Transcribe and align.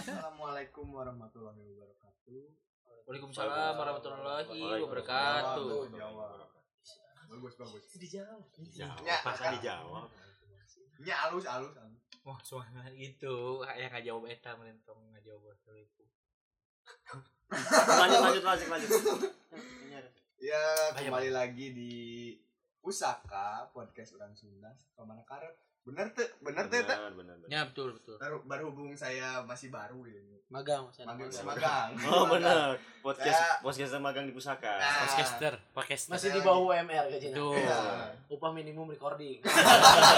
Assalamualaikum 0.00 0.86
warahmatullahi 0.96 1.60
wabarakatuh. 1.76 2.40
Waalaikumsalam 3.04 3.72
warahmatullahi 3.76 4.80
wabarakatuh. 4.88 5.92
Jawa. 5.92 6.48
Bagus 7.28 7.52
bagus. 7.60 7.84
dijawab 8.00 8.40
Ya, 8.72 9.20
Masa 9.28 9.52
dijawab? 9.60 10.08
Nya 11.04 11.14
alus 11.28 11.44
alus. 11.44 11.76
alus. 11.76 11.97
Wah, 12.28 12.36
soalnya 12.44 12.84
itu 12.92 13.64
yang 13.64 13.88
nggak 13.88 14.04
jawab 14.04 14.28
eta 14.28 14.52
menentong 14.60 15.00
nggak 15.16 15.24
jawab 15.24 15.56
itu. 15.80 16.04
Lanjut 18.04 18.20
lanjut 18.20 18.44
lanjut 18.44 18.68
lanjut. 18.68 18.92
Ya 20.36 20.60
Ayo, 20.92 21.08
kembali 21.08 21.32
lagi 21.32 21.72
di 21.72 21.92
Pusaka 22.84 23.72
podcast 23.72 24.12
orang 24.20 24.36
Sunda. 24.36 24.76
Ke 24.92 25.00
mana 25.08 25.24
karet? 25.24 25.56
Bener 25.88 26.04
tuh, 26.12 26.28
bener 26.38 26.64
tuh. 26.64 26.78
Teh? 26.78 26.84
Benar 26.86 27.12
benar. 27.14 27.34
benar. 27.34 27.48
Ya 27.48 27.60
betul 27.64 27.88
betul. 27.92 28.16
Baru 28.16 28.36
baru 28.44 28.64
hubung 28.68 28.92
saya 28.92 29.40
masih 29.42 29.68
baru 29.68 30.04
ya. 30.04 30.20
magang 30.48 30.84
saya 30.88 31.04
Magang 31.04 31.28
magang. 31.44 31.44
magang. 31.44 31.88
Oh 32.12 32.24
benar. 32.26 32.72
Podcast 33.00 33.36
Ya. 33.36 33.60
podcast 33.60 33.92
magang 33.98 34.24
di 34.24 34.32
pusaka. 34.32 34.68
Nah. 34.74 35.00
Podcaster, 35.02 35.52
podcaster. 35.70 36.12
masih 36.12 36.28
di 36.30 36.40
bawah 36.40 36.72
UMR 36.72 37.04
gajinya 37.06 37.36
Tuh. 37.36 37.52
Iya. 37.54 37.80
upah 38.28 38.50
minimum 38.50 38.84
recording 38.86 39.40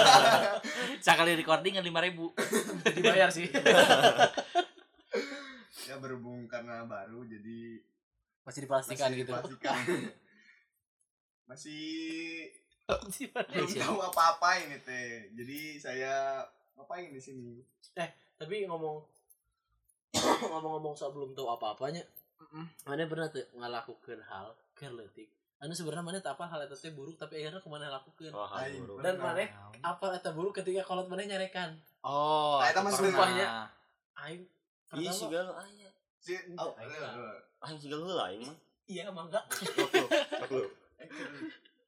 Sekali 1.03 1.35
recording 1.35 1.73
kan 1.73 1.83
lima 1.83 1.99
ribu. 1.99 2.31
dibayar 2.95 3.27
sih 3.27 3.47
Ya 5.83 5.95
berhubung 5.97 6.47
karena 6.47 6.83
baru 6.83 7.23
jadi 7.23 7.83
masih 8.41 8.63
dipastikan 8.63 9.07
masih 9.07 9.19
gitu 9.19 9.31
dipastikan. 9.31 9.75
masih 11.43 11.83
belum 12.93 13.67
sih? 13.67 13.79
tahu 13.79 13.97
apa-apa 14.01 14.49
ini 14.59 14.77
teh. 14.79 15.31
Jadi 15.31 15.59
saya 15.77 16.43
ngapain 16.73 17.07
di 17.07 17.19
sini? 17.19 17.61
tapi 18.35 18.65
ngomong 18.65 18.97
ngomong-ngomong 20.43 20.91
soal 20.91 21.11
belum 21.11 21.31
tahu 21.31 21.45
apa-apanya 21.47 22.01
mana 22.83 23.05
pernah 23.05 23.27
tuh 23.27 23.45
ngelakukan 23.53 24.17
hal 24.19 24.49
kerletik 24.73 25.29
anu 25.57 25.71
sebenarnya 25.71 26.01
mana 26.01 26.17
tak 26.19 26.33
apa 26.35 26.49
hal 26.49 26.59
itu 26.61 26.73
teh 26.73 26.89
buruk 26.89 27.13
tapi 27.15 27.37
akhirnya 27.37 27.61
ke 27.61 27.69
mana 27.69 27.85
lakukan 27.87 28.33
Oh, 28.33 28.49
Aing. 28.49 28.81
halo. 28.81 28.97
dan 28.97 29.13
mana 29.15 29.45
apa 29.79 30.05
itu 30.11 30.29
buruk 30.31 30.57
ketika 30.57 30.81
kolot 30.81 31.05
mana 31.05 31.21
nyarekan 31.23 31.77
Oh, 32.01 32.57
Nah, 32.57 32.65
eta 32.65 32.81
mah 32.81 32.89
pernah. 32.89 33.13
sumpahnya. 33.13 33.47
aing 34.17 34.41
Ih 34.41 34.49
pertama 35.05 35.13
sih 35.13 35.27
galau 35.29 35.53
aya. 35.53 35.89
Si, 36.17 36.33
oh, 36.51 36.73
Aing 36.73 36.89
iya, 36.89 36.97
lah. 36.99 37.13
iya. 37.13 37.31
Aing 37.61 37.77
sih 37.77 37.87
galau 37.87 38.09
lah 38.09 38.25
aing 38.25 38.41
mah. 38.41 38.57
iya 38.87 39.01
emang 39.05 39.29
enggak. 39.29 39.45
Eh, 39.53 40.47
ke- 40.49 40.71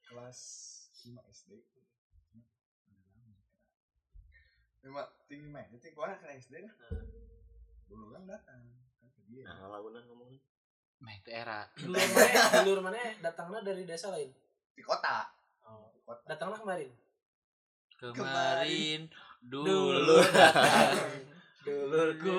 kelas 0.04 0.40
5 1.04 1.12
SD. 1.30 1.52
Lima 4.84 5.00
tinggi 5.24 5.48
main, 5.48 5.68
itu 5.72 5.88
gua 5.92 6.12
ke 6.14 6.28
SD 6.34 6.60
dah. 6.60 6.74
Dulu 7.88 8.12
kan 8.12 8.24
datang 8.24 8.60
kan 8.96 9.08
ke 9.08 9.20
dia. 9.24 9.44
Nah, 9.44 9.68
lagunan 9.70 10.04
ngomongin. 10.04 10.40
Meh, 11.00 11.20
itu 11.20 11.30
era. 11.30 11.68
dulur 11.76 12.00
mana 12.00 12.40
dulur 12.64 12.78
mana 12.80 12.96
datangnya 13.20 13.60
dari 13.60 13.84
desa 13.84 14.08
lain 14.08 14.30
Di 14.72 14.80
kota. 14.80 15.28
oh. 15.62 15.92
Di 15.92 16.00
kota. 16.00 16.22
datangnya 16.24 16.56
kemarin 16.56 16.90
Kemarin 17.94 19.00
dulu 19.44 20.24
datang 20.32 21.12
dulurku 21.66 22.38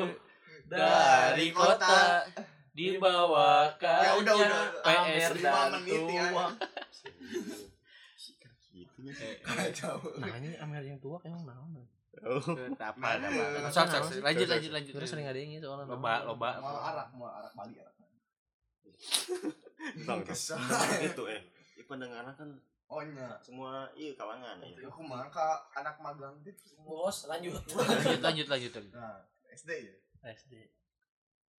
dari 0.66 1.48
kota 1.54 2.26
dibawakan 2.74 4.02
Ya 4.02 4.12
udah 4.18 4.34
udah. 4.34 4.62
PR 4.82 5.32
lima 5.38 5.50
dan 5.70 5.82
menit 5.86 6.04
ya. 6.10 6.26
Gitu 9.06 9.22
ya. 9.22 9.36
Kacau. 9.46 9.98
nah 10.18 10.36
ini 10.42 10.58
Amer 10.58 10.82
yang 10.82 10.98
tua 10.98 11.22
emang 11.22 11.46
naon 11.46 11.86
Oh. 12.24 12.40
apa 12.80 13.20
sok, 13.68 13.86
sok. 13.92 14.24
Lanjut 14.24 14.48
lanjut 14.48 14.72
lanjut. 14.72 14.94
terus 14.96 15.10
sering 15.12 15.28
ada 15.28 15.36
yang 15.36 15.60
soalnya 15.60 15.84
loba 15.84 16.24
loba. 16.24 16.50
Mau 16.64 16.80
arak, 16.80 17.08
mau 17.12 17.28
arak 17.28 17.52
Bali 17.52 17.76
arak. 17.76 17.94
Tong. 20.08 20.22
Kesal. 20.24 20.58
Gitu 21.04 21.24
eh. 21.28 21.42
Ih 21.76 21.86
pendengarna 21.86 22.32
kan 22.34 22.50
Oh 22.86 23.02
nya. 23.02 23.34
semua 23.42 23.90
iya 23.98 24.14
kalangan 24.14 24.62
ya. 24.62 24.88
Aku 24.88 25.02
mah 25.02 25.26
ka 25.28 25.58
anak 25.74 25.98
magang 25.98 26.38
gitu. 26.46 26.78
bos 26.86 27.26
lanjut 27.32 27.58
Lanjut 28.22 28.48
lanjut 28.48 28.72
lanjut. 28.72 28.94
Nah, 28.94 29.20
SD 29.52 29.70
ya. 29.90 29.96
SD 30.22 30.54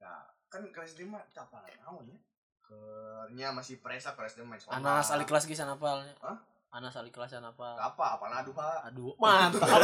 Nah, 0.00 0.22
kan 0.46 0.62
kelas 0.70 0.94
5 0.96 1.10
apa 1.10 1.58
naon 1.82 2.06
ya? 2.06 2.18
Kernya 2.62 3.48
masih 3.50 3.82
presa 3.82 4.14
kelas 4.14 4.38
5 4.38 4.46
main 4.46 4.58
soal. 4.58 4.78
Anas 4.78 5.10
ali 5.10 5.26
kelas 5.26 5.44
gisan 5.50 5.66
apalnya 5.66 6.14
Hah? 6.22 6.38
Anas 6.76 6.92
ali 7.00 7.08
kelas 7.08 7.32
apa 7.40 7.80
Apa? 7.80 8.20
Apa 8.20 8.24
aduh, 8.44 8.52
Pak? 8.52 8.92
aduh 8.92 9.16
mantap 9.16 9.80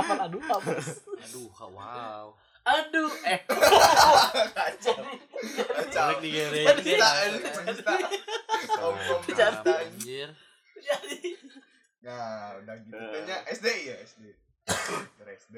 apa 0.00 0.12
aduh 0.24 0.40
bos 0.40 0.64
Aduh, 1.28 1.48
wow. 1.52 2.32
aduh 2.64 3.12
eh 3.28 3.44
Kacau. 4.56 5.04
Kacau. 5.04 5.92
Balik 5.92 6.18
digeret. 6.24 6.64
Penista, 6.80 7.08
ini 7.28 7.38
penista. 7.44 7.92
Om-om 8.80 9.20
Jadi. 9.28 9.36
penista. 9.36 9.72
Anjir. 9.76 10.28
jadi 10.80 11.20
Nah, 12.04 12.60
udah 12.60 12.76
gitu. 12.84 12.96
Kayaknya 12.96 13.36
SD 13.48 13.66
ya, 13.88 13.96
SD. 14.04 14.24
Ke 15.16 15.24
SD. 15.40 15.56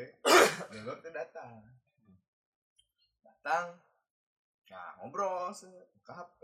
Dulu 0.71 0.93
tuh 1.03 1.11
datang. 1.11 1.59
Datang. 3.23 3.67
Nah, 4.71 4.91
ngobrol 5.03 5.51
ke 6.07 6.13
HP. 6.15 6.41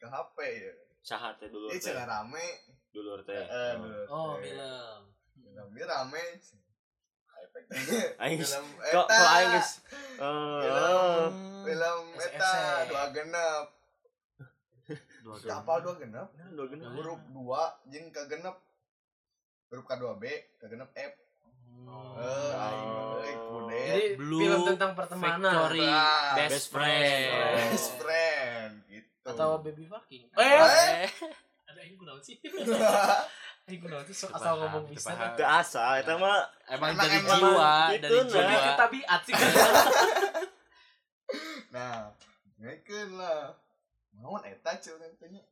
Ke 0.00 0.06
HP 0.08 0.36
ya. 0.40 0.72
Sahat 1.00 1.36
teh 1.36 1.48
dulu 1.48 1.68
Ini 1.68 1.76
teh. 1.76 1.90
cenah 1.90 2.06
rame. 2.06 2.46
Dulur 2.90 3.20
teh. 3.22 3.34
Eh, 3.36 3.74
oh 4.06 4.36
teh. 4.36 4.50
film 4.50 5.00
Film 5.36 5.68
ini 5.72 5.84
rame. 5.84 6.24
Aing 8.22 8.38
Film 8.38 8.66
kok 8.78 9.06
eta. 9.06 9.10
kok 9.10 9.30
aing 9.32 9.50
geus 9.52 9.70
eh 10.18 10.18
Film 10.18 11.34
film 11.62 12.04
SSC. 12.14 12.30
eta 12.30 12.54
dua 12.86 13.04
genep. 13.10 13.66
Dua 15.22 15.34
Kapal 15.38 15.78
dua 15.80 15.94
genep. 15.96 16.28
dua 16.50 16.66
genep. 16.66 16.90
Huruf 16.90 17.20
dua 17.30 17.62
jeung 17.86 18.10
ke 18.10 18.22
genep. 18.26 18.56
Huruf 19.68 19.84
K2B 19.84 20.22
ke 20.56 20.66
genep 20.66 20.90
F. 20.92 21.14
Eh, 21.80 22.52
aing 22.52 22.88
mah 22.88 23.06
jadi 23.80 24.14
Blue 24.14 24.40
film 24.40 24.60
tentang 24.66 24.92
pertemanan 24.94 25.54
Ah, 25.80 26.34
Best 26.36 26.68
Friend. 26.68 27.30
Best 27.70 27.88
friend. 27.96 28.29
Atau 29.22 29.60
baby 29.60 29.84
fucking 29.84 30.24
Eh. 30.32 31.06
ada 31.64 31.80
yang 31.80 31.96
kunaon 31.96 32.18
sih 32.18 32.40
kunaon 33.80 34.02
sih 34.02 34.16
sok 34.16 34.32
asal 34.32 34.58
ngomong 34.58 34.84
bisa 34.86 35.10
paham. 35.10 35.30
Teu 35.34 35.46
asa 35.46 35.82
eta 35.96 36.14
mah 36.14 36.42
Emang 36.66 36.90
Emang- 36.90 36.98
dari 37.00 37.18
emang 37.18 37.38
jiwa, 37.38 37.72
gitu, 37.92 38.06
dari 38.08 38.18
nah. 38.18 38.34
lebih 38.34 38.56
ke 38.56 38.62
jiwa. 38.64 38.76
tabiat 38.76 39.20
sih 39.22 39.34
Nah, 41.70 42.10
ngakeun 42.58 43.10
lah. 43.14 43.54
Naon 44.12 44.42
eta 44.42 44.72
cenah 44.76 45.06
teh 45.14 45.28
nya. 45.28 45.42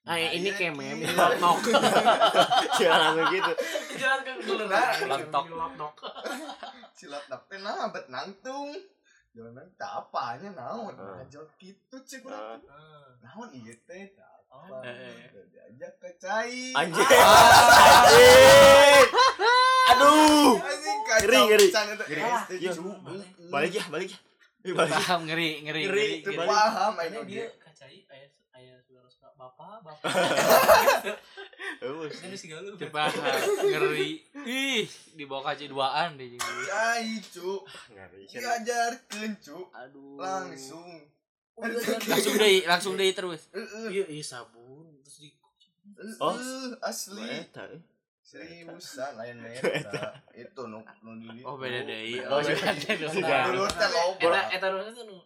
nah 0.00 0.16
ini 0.16 0.48
Iya, 0.48 0.56
kemem 0.56 0.80
iya. 0.80 0.92
ini 0.96 1.12
lapnok 1.12 1.58
jangan 2.80 3.12
langsung 3.12 3.28
gitu. 3.30 3.52
jalan 3.94 4.20
ke 4.22 4.30
dulu 4.40 4.64
Nah, 4.64 4.88
laptop. 5.04 5.44
lapnok 5.52 5.94
Silat 6.92 7.24
dap 7.26 7.44
teh 7.46 7.58
nah 7.58 7.86
bet 7.88 8.08
nangtung. 8.08 8.72
Jalan 9.38 9.70
tak 9.78 10.02
apanya 10.02 10.50
naon. 10.50 10.98
Ah. 10.98 11.22
Ngajol 11.22 11.46
kitu 11.54 11.94
cek 12.02 12.26
Ah. 12.26 12.58
urang. 12.58 12.60
Naon 13.22 13.54
ieu 13.54 13.70
teh 13.86 14.10
tak 14.18 14.34
Oh. 14.50 14.66
apa. 14.66 14.82
Eh, 14.82 15.30
eh. 15.30 15.46
Diajak 15.46 15.94
ke 16.02 16.10
cai. 16.18 16.74
Anjing. 16.74 17.06
Anjing. 17.06 19.06
Aduh. 19.94 20.58
Anjing 20.58 21.00
kacau 21.06 21.22
Ngeri, 21.22 21.38
ngeri. 21.46 21.70
Iya. 22.58 22.72
Balik 23.46 23.78
ya, 23.78 23.84
balik 23.92 24.10
ya. 24.10 24.18
Ih, 24.66 24.72
balik. 24.74 24.90
Paham 24.90 25.20
ngeri 25.30 25.62
ngeri 25.62 25.82
Ngeri, 25.86 26.08
ngeri. 26.26 26.46
Paham 26.50 26.98
ini 26.98 27.18
dia 27.30 27.46
kacai 27.62 28.02
ayah 28.10 28.30
bapak 29.38 29.86
bapak 29.86 30.10
ini 32.26 32.34
sih 32.34 32.50
Teu 32.50 32.90
paham 32.90 33.14
ngeri. 33.62 34.18
Ih, 34.42 34.82
di 35.14 35.24
bawah 35.30 35.54
kaci 35.54 35.70
duaan 35.70 36.18
deh 36.18 36.26
ieu. 36.26 36.42
Cai 36.66 37.22
cu. 37.22 37.62
Ngeri. 37.94 38.26
Diajarkeun 38.26 39.32
cu. 39.38 39.58
Aduh. 39.70 40.18
Langsung. 40.18 41.06
Langsung 42.10 42.34
deui, 42.34 42.66
langsung 42.66 42.94
deui 42.98 43.14
terus. 43.14 43.46
Heeh. 43.54 43.86
iya 43.94 44.04
iya 44.10 44.24
sabun 44.26 44.98
terus 45.06 45.18
di 45.22 45.30
Oh. 46.18 46.34
asli. 46.82 47.22
Eta. 47.42 47.62
eh. 47.70 47.82
seriusan 48.28 49.16
lain 49.16 49.40
beda 49.40 50.20
itu 50.36 50.62
nu 50.68 50.84
nu 51.00 51.16
di 51.16 51.40
Oh, 51.48 51.56
beda 51.56 51.80
deui. 51.86 52.20
Oh, 52.26 52.44
beda. 52.44 53.48
loba 53.88 54.40
eta 54.52 54.66
eta 54.68 55.02
nu 55.06 55.16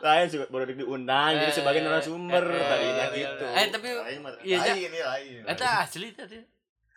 Lain 0.00 0.26
juga 0.26 0.44
baru 0.48 0.64
diundang 0.68 1.30
jadi 1.32 1.46
Eh, 1.46 1.54
sebagai 1.54 1.80
narasumber 1.80 2.44
eh, 2.44 2.60
tadinya 2.60 3.04
eh, 3.04 3.14
gitu. 3.16 3.44
eh, 3.46 3.66
tapi- 3.68 3.94
Iya, 4.42 4.56
lain 4.60 4.78
ini 4.84 5.00
lain 5.00 5.42
Eta 5.46 5.68
asli 5.80 6.08
tadi. 6.10 6.38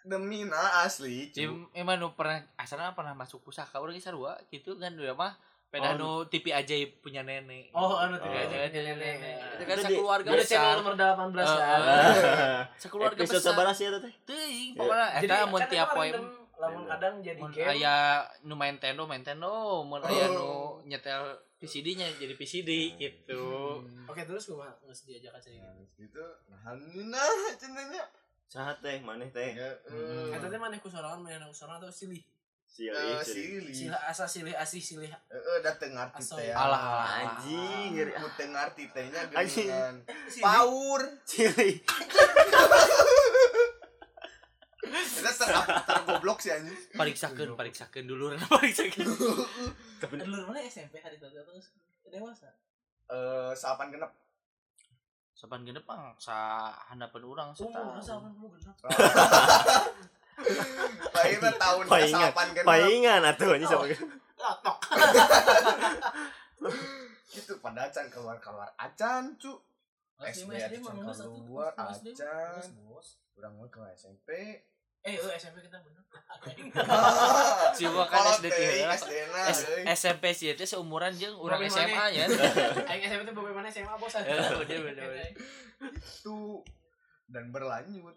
demi 0.01 0.39
na 0.41 0.57
asli 0.81 1.27
Jadi 1.29 1.45
cu. 1.45 1.67
emang 1.73 1.95
nu 1.95 2.11
pernah 2.11 2.39
asalnya 2.55 2.91
pernah 2.91 3.11
masuk 3.13 3.41
pusaka 3.41 3.75
orang 3.75 3.93
sarua 3.97 4.39
gitu 4.47 4.75
kan 4.75 4.91
udah 4.91 5.13
mah 5.13 5.33
Oh. 5.37 5.69
Pedah 5.69 5.93
nu 5.93 6.23
TV 6.25 6.47
ajaib 6.49 7.03
punya 7.03 7.19
nenek. 7.21 7.75
Oh, 7.75 7.99
anu 7.99 8.15
Oh, 8.15 8.23
tidak 8.23 8.39
aja 8.41 8.55
iya, 8.55 8.71
punya 8.71 8.93
nenek. 8.95 9.35
Itu 9.51 9.63
kan 9.65 9.75
Itu 9.75 9.83
di- 9.83 9.87
sekeluarga 9.91 10.27
Ada 10.29 10.39
channel 10.41 10.63
besar. 10.71 10.79
nomor 10.79 10.93
18 10.95 11.43
Eh, 11.43 11.59
kan. 11.59 11.79
eh. 11.83 12.61
Sekeluarga 12.77 13.19
Episode 13.19 13.35
besar. 13.35 13.51
sabaraha 13.51 13.75
sih 13.75 13.85
eta 13.85 13.99
teh? 13.99 14.13
Teuing 14.23 14.71
pokoknya 14.73 15.07
Jadi 15.17 15.27
eta 15.27 15.43
mun 15.45 15.59
kan 15.59 15.67
tiap 15.67 15.87
poe 15.91 16.07
random, 16.07 16.25
lamun 16.57 16.83
kadang 16.85 17.21
jadi 17.21 17.37
mun 17.37 17.51
game. 17.51 17.69
aya 17.69 17.95
nu 18.41 18.53
main 18.53 18.73
Nintendo, 18.73 19.03
main 19.03 19.19
Nintendo, 19.19 19.51
mun 19.81 20.01
aya 20.01 20.25
nu 20.27 20.41
Oh. 20.41 20.69
nyetel 20.83 21.23
VCD-nya 21.55 22.05
jadi 22.13 22.33
VCD 22.33 22.69
gitu. 22.95 23.81
Oke, 24.05 24.21
terus 24.23 24.45
gue 24.45 24.57
nggak 24.57 24.77
diajak 25.03 25.33
aja 25.33 25.49
gitu. 25.49 25.63
Nah, 25.63 25.85
gitu 25.95 26.23
nah 26.47 26.73
nah 27.07 27.29
cenanya 27.55 28.03
Saha 28.47 28.71
teh 28.75 28.97
maneh 28.99 29.27
teh? 29.27 29.53
ya 29.53 29.69
Hmm. 29.85 30.31
Eta 30.31 30.47
teh 30.47 30.55
maneh 30.55 30.77
ku 30.77 30.87
sorangan 30.87 31.19
maneh 31.19 31.37
ku 31.41 31.53
sorangan 31.53 31.83
atau 31.83 31.91
silih. 31.91 32.21
Eh 32.69 32.85
ieu. 32.85 33.17
silih 33.19 33.73
Silih 33.73 33.97
asa 33.99 34.23
silih 34.23 34.53
asih 34.53 34.77
silih. 34.79 35.09
eh 35.09 35.59
da 35.59 35.73
teu 35.73 35.89
ngarti 35.89 36.21
teh 36.21 36.53
Alah, 36.53 36.77
alah. 36.77 37.05
Anjing, 37.41 37.89
ngeri 37.91 38.11
Ku 38.13 38.27
teu 38.33 38.47
ngarti 38.47 38.83
teh 38.87 39.05
nya 39.07 39.21
Anjing. 39.25 39.65
geuningan 39.65 39.95
Silih. 40.27 40.43
paur 40.45 41.01
Cili. 41.23 41.69
Eta 45.47 45.61
ter 45.63 45.77
ter 45.81 45.97
goblok 46.03 46.37
sih 46.37 46.51
anjing 46.51 46.75
Pariksakeun, 46.91 47.55
pariksakeun 47.55 48.05
dulu 48.05 48.35
pariksakeun. 48.53 49.07
Tapi 49.97 50.13
Dulu 50.19 50.43
mana 50.45 50.59
SMP 50.61 50.99
hari 50.99 51.15
tadi 51.15 51.35
atau 51.35 51.55
dewasa? 52.05 52.51
eh 53.07 53.51
salapan 53.53 53.87
genep 53.89 54.11
Saban 55.31 55.61
genep 55.61 55.85
mah 55.85 56.11
sa 56.17 56.35
handapeun 56.87 57.23
urang 57.23 57.53
Umur 57.53 57.69
setahun. 57.69 57.93
masa 57.93 58.13
kan 58.17 58.31
lu 58.33 58.47
genap. 58.51 58.75
Akhirnya 61.13 61.51
tahun 61.63 61.83
ke 61.83 61.91
Paingan, 61.93 62.11
salapan 62.11 62.47
genep 62.51 62.65
paingan 62.65 63.21
atuh 63.23 63.49
anjing 63.53 63.69
sama 63.69 63.85
Latok. 64.37 64.77
Gitu 67.29 67.53
pada 67.63 67.85
acan 67.85 68.05
keluar-keluar 68.09 68.69
acan 68.75 69.23
cu 69.35 69.61
SD 70.17 70.49
SD 70.49 70.51
SD 70.51 70.73
acan 70.81 70.97
mah 70.99 71.13
satu 71.13 71.37
keluar 71.37 71.71
SD 71.71 72.07
acan 72.11 72.65
bos. 72.83 73.07
Urang 73.33 73.53
mah 73.55 73.69
ke 73.69 73.81
SMP 73.93 74.29
Eh, 74.29 74.49
oh, 74.49 74.49
SMP 74.49 74.49
kita 74.49 74.49
bener. 74.49 74.49
Siwa 74.49 74.49
kan 74.49 74.49
Kolot 74.49 74.49
SD 74.49 74.49
teh, 74.49 74.49
tiga. 74.49 74.57
SD 74.57 74.65
na 74.65 74.76
S- 75.05 75.27
euy. 75.27 75.37
SMP 79.97 80.33
sih 80.33 80.53
itu 80.53 80.63
seumuran 80.65 81.13
jeung 81.15 81.37
urang 81.37 81.61
Tapi 81.61 81.71
SMA 81.71 82.05
ya. 82.13 82.25
Aing 82.89 83.03
SMP 83.05 83.21
teh 83.29 83.35
bagaimana? 83.35 83.67
SMA 83.69 83.95
bos 83.97 84.13
aja. 84.13 84.27
Eh, 84.27 84.35
bener, 84.65 84.79
bener, 84.93 85.05
bener. 85.07 85.31
itu 85.93 86.37
dan 87.29 87.53
berlanjut. 87.53 88.15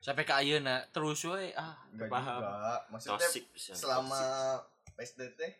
Sampai 0.00 0.24
ke 0.24 0.32
ayeuna. 0.32 0.86
Terus 0.94 1.26
we 1.28 1.52
ah 1.58 1.76
enggak 1.92 2.08
paham. 2.08 2.40
juga 2.40 2.80
maksudnya 2.88 3.20
Tosik 3.20 3.44
selama 3.56 4.22
PSD 4.96 5.20
teh 5.36 5.52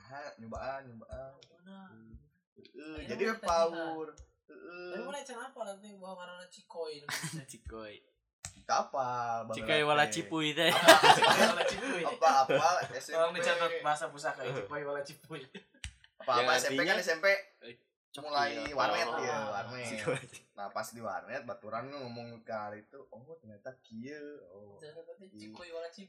nah 0.00 0.32
nyobaan 0.40 0.88
nyobaan 0.88 1.32
jadi 2.80 3.22
kita 3.34 3.44
power. 3.44 4.08
Tapi 4.50 4.98
Heeh. 4.98 5.06
mana 5.06 5.20
can 5.22 5.38
apa 5.38 5.60
nanti? 5.62 5.88
Bawa 5.94 6.14
karena 6.26 6.44
Cikoy. 6.50 7.04
Cikoy. 8.50 8.66
kapal 8.66 9.46
Cikoy 9.56 9.80
wala 9.80 10.04
teh. 10.06 10.70
Wala 10.70 11.62
Cipuy. 11.64 12.02
apa 12.02 12.28
apa 12.44 12.68
SMP 12.92 13.14
Tolong 13.14 13.32
dicatat 13.32 13.72
bahasa 13.80 14.04
pusaka 14.06 14.42
Cikoy 14.44 14.82
wala 14.82 15.00
Cipuy. 15.00 15.42
apa 16.18 16.32
apa 16.36 16.50
SMP 16.56 16.82
kan 16.82 16.98
SMP 16.98 17.26
mulai 18.12 18.58
Cokil. 18.58 18.74
warnet 18.74 19.06
Oh. 19.06 19.22
ya 19.22 19.36
warnet 19.48 20.02
nah 20.52 20.66
pas 20.68 20.82
di 20.84 20.98
warnet 20.98 21.46
baturan 21.46 21.86
ngomong 21.88 22.42
kali 22.42 22.82
itu 22.82 22.98
oh 23.08 23.22
ternyata 23.36 23.70
kieu 23.80 24.18
oh 24.50 24.74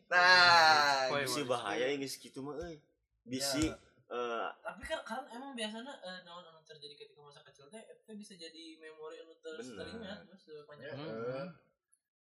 nah 0.10 1.06
Cipoy. 1.08 1.22
Bisi 1.24 1.42
bahaya 1.46 1.86
yang 1.88 2.02
geus 2.02 2.18
kitu 2.18 2.42
mah 2.42 2.58
euy. 2.58 2.82
Bisi 3.24 3.70
eh 4.12 4.48
tapi 4.60 4.84
kan 4.84 5.00
kan 5.02 5.24
emang 5.30 5.54
biasanya 5.54 5.94
eh, 6.02 6.20
naon 6.22 6.44
anu 6.44 6.60
terjadi 6.62 6.98
ketika 6.98 7.22
masa 7.22 7.40
kecil 7.44 7.70
teh 7.70 7.80
itu 7.80 8.12
bisa 8.12 8.34
jadi 8.34 8.76
memori 8.76 9.16
anu 9.18 9.32
terus 9.38 9.72
teringat 9.72 10.26
terus 10.26 10.44
eh, 10.50 10.66
panjang. 10.66 10.90
Ya, 10.90 10.96
Hmm. 10.98 11.48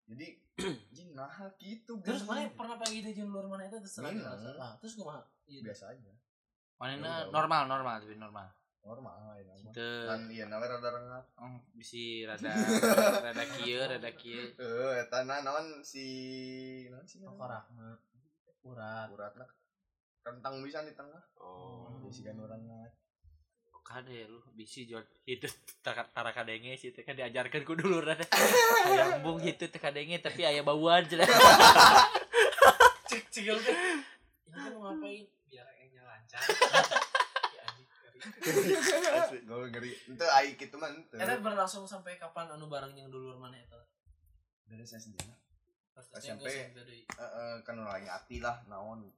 Jadi 0.04 0.28
jing 0.96 1.10
nah 1.16 1.32
gitu 1.58 1.98
Terus 2.04 2.28
mana 2.28 2.46
pernah 2.54 2.76
panggil 2.78 3.02
dia 3.02 3.14
jeung 3.16 3.32
luar 3.32 3.48
mana 3.48 3.64
itu 3.66 3.80
terserah 3.80 4.12
Minang. 4.12 4.36
dirasa. 4.38 4.50
Ah, 4.60 4.74
terus 4.78 4.94
kumaha? 4.94 5.22
Iya. 5.48 5.62
biasa 5.64 5.84
aja 5.96 6.12
Ya 6.84 7.00
udah. 7.00 7.32
normal 7.32 7.62
normal 7.72 7.96
tapi 8.04 8.20
normal. 8.20 8.48
normal 8.84 9.16
ya. 9.40 9.56
Teu 9.72 10.04
dan 10.04 10.28
iya 10.28 10.46
nawe 10.52 10.60
rada 10.68 10.90
rengat 10.92 11.24
oh, 11.40 11.56
bisi 11.72 12.28
rada 12.28 12.52
rada 13.26 13.44
kieu 13.56 13.80
rada 13.80 14.12
kieu. 14.12 14.52
eh 14.60 14.94
eta 15.00 15.24
na 15.24 15.40
naon 15.40 15.80
si 15.80 16.04
naon 16.92 17.08
sih 17.08 17.24
Korak. 17.24 17.64
Urat. 18.68 19.08
uratna 19.08 19.48
rentang 20.24 20.60
bisa 20.60 20.84
di 20.84 20.92
tengah 20.92 21.24
oh. 21.40 21.88
bisi 22.04 22.28
kan 22.28 22.36
orang 23.84 24.08
Kade 24.08 24.32
lu 24.32 24.40
bisi 24.56 24.88
jod 24.88 25.04
itu 25.28 25.44
tara 25.84 26.08
tara 26.08 26.32
kadenge 26.32 26.80
sih 26.80 26.96
teh 26.96 27.04
kan 27.04 27.20
diajarkan 27.20 27.68
ku 27.68 27.76
dulu 27.76 28.00
rada. 28.00 28.24
Aya 28.88 29.20
embung 29.20 29.44
gitu 29.44 29.68
teh 29.68 29.80
kadenge 29.80 30.24
tapi 30.24 30.48
aya 30.48 30.64
bauan 30.64 31.04
cenah. 31.04 31.28
Cik 33.12 33.24
cigil 33.28 33.60
teh. 33.60 33.76
Ini 33.76 34.72
mau 34.80 34.88
ngapain? 34.88 35.28
Biar 35.52 35.68
engnya 35.84 36.04
lancar. 36.08 36.42
Ya 38.24 39.28
gue 39.36 39.68
ngeri 39.68 39.92
itu 39.92 40.26
ai 40.32 40.56
gitu 40.56 40.80
mah 40.80 40.88
Eta 41.12 41.44
berlangsung 41.44 41.84
sampai 41.84 42.16
kapan 42.16 42.56
anu 42.56 42.72
bareng 42.72 42.96
yang 42.96 43.12
dulur 43.12 43.36
mana 43.36 43.60
eta? 43.60 43.76
dari 44.64 44.88
saya 44.88 45.04
sendiri 45.04 45.28
SMP. 46.24 46.48
kan 47.68 47.76
orang 47.84 48.08
hati 48.08 48.40
lah 48.40 48.64
naon 48.72 49.12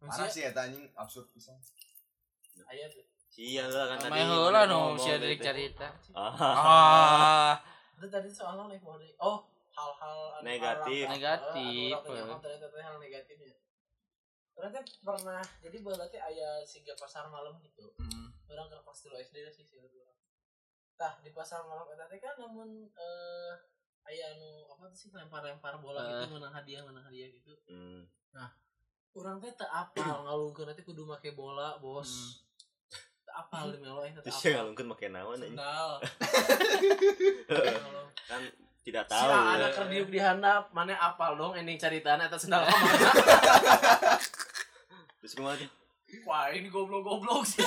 Maksudnya 0.00 0.32
sih 0.32 0.42
eta 0.48 0.64
anjing 0.64 0.88
absurd 0.96 1.28
pisan 1.28 1.60
aya 2.66 2.86
tuh. 2.86 3.04
Sia 3.30 3.64
lah 3.64 3.94
kan 3.94 3.98
tadi. 4.00 4.10
Main 4.12 4.26
nu 4.26 4.50
ngomong 4.50 4.98
sia 4.98 5.16
gitu. 5.16 5.26
deuk 5.26 5.40
carita. 5.40 5.88
Ah. 6.12 6.34
Ah, 6.34 7.52
Itu 7.94 8.06
tadi 8.06 8.28
soalnya 8.28 8.66
naik 8.66 8.82
mau 8.82 8.98
Oh, 9.18 9.38
hal-hal 9.70 10.18
anu 10.36 10.44
Negatif. 10.44 11.04
Negatif. 11.06 11.92
anu 11.94 12.10
orang 12.10 12.40
tanya, 12.40 12.56
ternyata 12.58 12.66
teh 12.68 12.82
hal 12.82 12.96
negatifnya. 12.98 13.54
Ternyata 14.50 14.78
pernah 15.00 15.42
jadi 15.62 15.76
berarti 15.80 16.18
aya 16.18 16.48
siga 16.62 16.92
pasar 16.94 17.28
malam 17.28 17.56
gitu. 17.60 17.86
hmm. 17.96 18.28
orang 18.50 18.66
ke 18.66 18.76
pasti 18.82 19.06
lo 19.06 19.16
SD 19.16 19.46
lah 19.46 19.52
sih 19.54 19.62
sih 19.62 19.78
orang 19.78 20.10
tah 20.98 21.16
di 21.22 21.30
pasar 21.30 21.64
malam 21.64 21.86
eta 21.88 22.04
teh 22.04 22.18
kan 22.18 22.34
namun 22.36 22.90
eh 22.90 23.52
aya 24.04 24.36
anu 24.36 24.66
apa 24.66 24.90
sih 24.90 25.08
lempar-lempar 25.08 25.78
bola 25.78 26.02
Eh. 26.02 26.26
gitu 26.26 26.36
menang 26.36 26.52
hadiah 26.52 26.82
menang 26.82 27.06
hadiah 27.06 27.30
gitu 27.30 27.54
Hmm. 27.70 28.04
Orang 29.18 29.36
teh 29.42 29.50
teu 29.58 29.66
apal 29.66 30.22
ngalungkeun 30.26 30.70
teh 30.74 30.84
kudu 30.86 31.02
make 31.08 31.34
bola 31.34 31.78
bos. 31.82 32.42
Teu 33.26 33.34
apal 33.34 33.74
di 33.74 33.78
melo 33.82 34.06
eta 34.06 34.22
yang 34.22 34.30
apal. 34.30 34.50
ngalungkeun 34.54 34.86
make 34.86 35.06
naon 35.10 35.34
anjing? 35.38 35.54
sendal. 35.54 35.90
Kan 38.30 38.42
tidak 38.80 39.04
si 39.06 39.12
tahu. 39.12 39.28
ada 39.28 39.68
kerdiuk 39.76 40.08
di 40.08 40.18
handap 40.22 40.72
mana 40.72 40.96
apal 40.96 41.36
dong 41.36 41.52
ending 41.58 41.76
caritana 41.76 42.30
eta 42.30 42.38
sendal 42.38 42.64
mana 42.70 42.94
Terus 45.20 45.32
kumaha 45.36 45.58
tuh? 45.58 45.68
wah 46.26 46.50
ini 46.50 46.66
goblok-goblok 46.66 47.46
sih. 47.46 47.62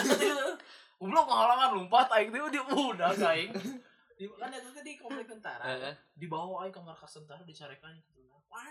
Goblok 1.00 1.26
pengalaman 1.28 1.80
lompat 1.80 2.08
aing 2.18 2.32
teh 2.32 2.40
di 2.52 2.60
udah 2.60 3.12
aing. 3.36 3.52
Di 4.20 4.26
kan 4.40 4.52
teh 4.52 4.84
di 4.84 5.00
komplek 5.00 5.28
tentara. 5.30 5.64
Eh, 5.64 5.96
dibawa 6.18 6.66
aing 6.66 6.74
ke 6.76 6.82
markas 6.84 7.14
tentara 7.20 7.44
dicarekan 7.46 7.94
wah 8.52 8.68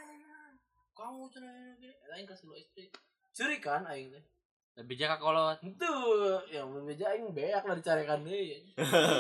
kamu 0.93 1.29
cenah 1.33 1.77
aing 2.13 2.29
kasih 2.29 2.47
lo 2.49 2.57
istri. 2.57 2.93
Curi 3.33 3.59
kan 3.59 3.89
aing 3.89 4.13
teh? 4.13 4.25
Lebih 4.77 4.97
jaga 5.05 5.17
kolot. 5.21 5.59
itu 5.65 5.93
yang 6.49 6.73
berbeda 6.73 7.13
aing 7.13 7.33
beak 7.33 7.65
lah 7.65 7.77
dicarekan 7.77 8.25
deui. 8.25 8.73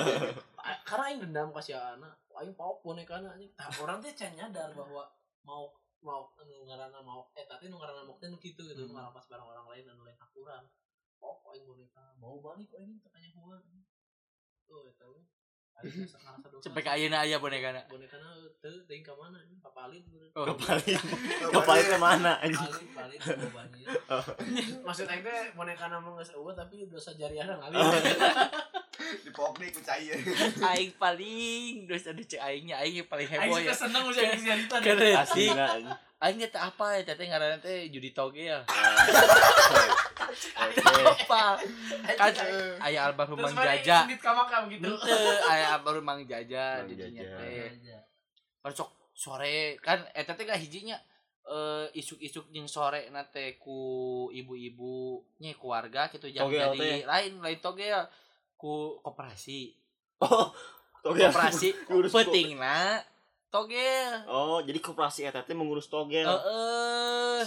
Karena 0.88 1.04
aing 1.08 1.20
dendam 1.24 1.52
kasih 1.52 1.76
anak 1.76 2.12
aing 2.40 2.52
pau 2.56 2.80
bonekana 2.80 3.32
anjing. 3.32 3.52
Tah 3.56 3.68
orang 3.80 4.00
teh 4.00 4.12
can 4.12 4.32
nyadar 4.36 4.72
bahwa 4.72 5.04
mau 5.44 5.68
mau 6.02 6.26
anu 6.40 6.66
ngaranna 6.66 6.98
mau 6.98 7.30
eh 7.38 7.46
tapi 7.46 7.70
nu 7.70 7.78
ngaranna 7.78 8.02
mau 8.04 8.16
teh 8.18 8.28
nu 8.28 8.40
kitu 8.40 8.64
gitu. 8.64 8.88
Hmm. 8.88 8.96
ngarampas 8.98 9.28
barang 9.30 9.46
orang 9.46 9.66
lain 9.70 9.84
anu 9.88 10.02
lain 10.04 10.18
hak 10.18 10.32
urang 10.36 10.64
pau 11.20 11.40
aing 11.52 11.64
boneka. 11.64 12.16
Mau 12.20 12.40
balik 12.40 12.68
aing 12.76 13.00
teh 13.00 13.08
tanya 13.12 13.30
huan 13.36 13.62
tuh 14.66 14.88
eta 14.88 15.04
we 15.74 15.88
aing 15.88 15.96
ngerasa 15.98 16.18
ngerasa 16.18 16.46
dosa. 16.46 16.62
Sampai 16.62 16.82
ke 16.82 16.90
ayeuna 16.90 17.18
aya 17.20 17.36
bonekana. 17.38 17.80
bonekana 17.86 18.28
teu 18.58 18.70
teuing 18.84 19.00
ka 19.00 19.10
mana 19.12 19.38
bener 19.38 20.30
Oh, 20.32 20.46
Kepalin. 20.48 20.96
Kepalin 21.50 21.86
ke 21.92 21.98
mana? 21.98 22.32
Paling 22.38 22.88
paling 22.94 23.20
bobanya. 23.42 23.86
Maksud 24.80 25.06
aing 25.06 25.22
teh 25.22 25.38
bonekana 25.52 25.96
mah 25.98 26.12
geus 26.16 26.30
eueuh 26.32 26.52
tapi 26.52 26.86
dosa 26.86 27.10
jariahna 27.12 27.58
ngalir. 27.58 27.82
dipok 29.02 29.58
deh 29.58 29.68
ku 29.68 29.82
cair 29.82 30.14
aing 30.62 30.94
paling 30.94 31.84
terus 31.84 32.06
ada 32.06 32.22
cek 32.22 32.38
aingnya 32.38 32.78
aing 32.78 33.02
yang 33.02 33.08
paling 33.10 33.26
Aing 33.26 33.44
heboh 33.44 33.58
suka 33.58 33.66
ya. 33.66 33.74
seneng 33.74 34.02
udah 34.04 34.22
jadi 34.22 34.38
cerita. 34.38 34.74
Keren. 34.78 35.14
Asli. 35.18 35.46
Aing 36.22 36.38
teh 36.40 36.54
apa 36.54 36.86
ya 36.94 37.00
teteh 37.02 37.26
ngaranna 37.26 37.58
teh 37.58 37.90
judi 37.90 38.14
toge 38.14 38.46
ya. 38.46 38.62
Apa? 40.24 41.58
Kan 42.12 42.32
aya 42.78 43.00
almarhum 43.04 43.38
Mang 43.38 43.54
Jaja. 43.54 44.06
Gitu. 44.06 44.88
Henteu 44.88 45.18
aya 45.44 45.66
almarhum 45.74 46.02
Mang 46.02 46.20
Jaja 46.22 46.82
jadinya 46.82 47.22
teh. 47.22 47.70
Kan 48.58 48.72
sok 48.72 48.90
sore 49.12 49.76
kan 49.78 50.00
eta 50.12 50.32
teh 50.32 50.46
hijinya 50.48 50.96
eh 51.42 51.90
isuk-isuk 51.92 52.48
jeung 52.48 52.66
sore 52.66 53.10
nate 53.10 53.58
ku 53.58 53.76
ibu-ibu 54.30 54.94
nya 55.36 55.50
keluarga 55.52 56.06
gitu 56.06 56.30
Togel 56.30 56.70
jadi 56.72 57.02
lain 57.02 57.32
lain 57.36 57.58
togel 57.58 57.98
ku 58.54 58.96
koperasi 59.00 59.74
Oh, 60.22 60.54
togel. 61.02 61.28
koperasi 61.28 61.74
ko- 61.82 61.98
pentingna 62.06 63.02
togel 63.50 64.22
Oh, 64.24 64.62
jadi 64.62 64.78
koperasi 64.78 65.26
eta 65.26 65.42
teh 65.42 65.52
mengurus 65.52 65.86
togel. 65.86 66.22
heeh 66.24 67.42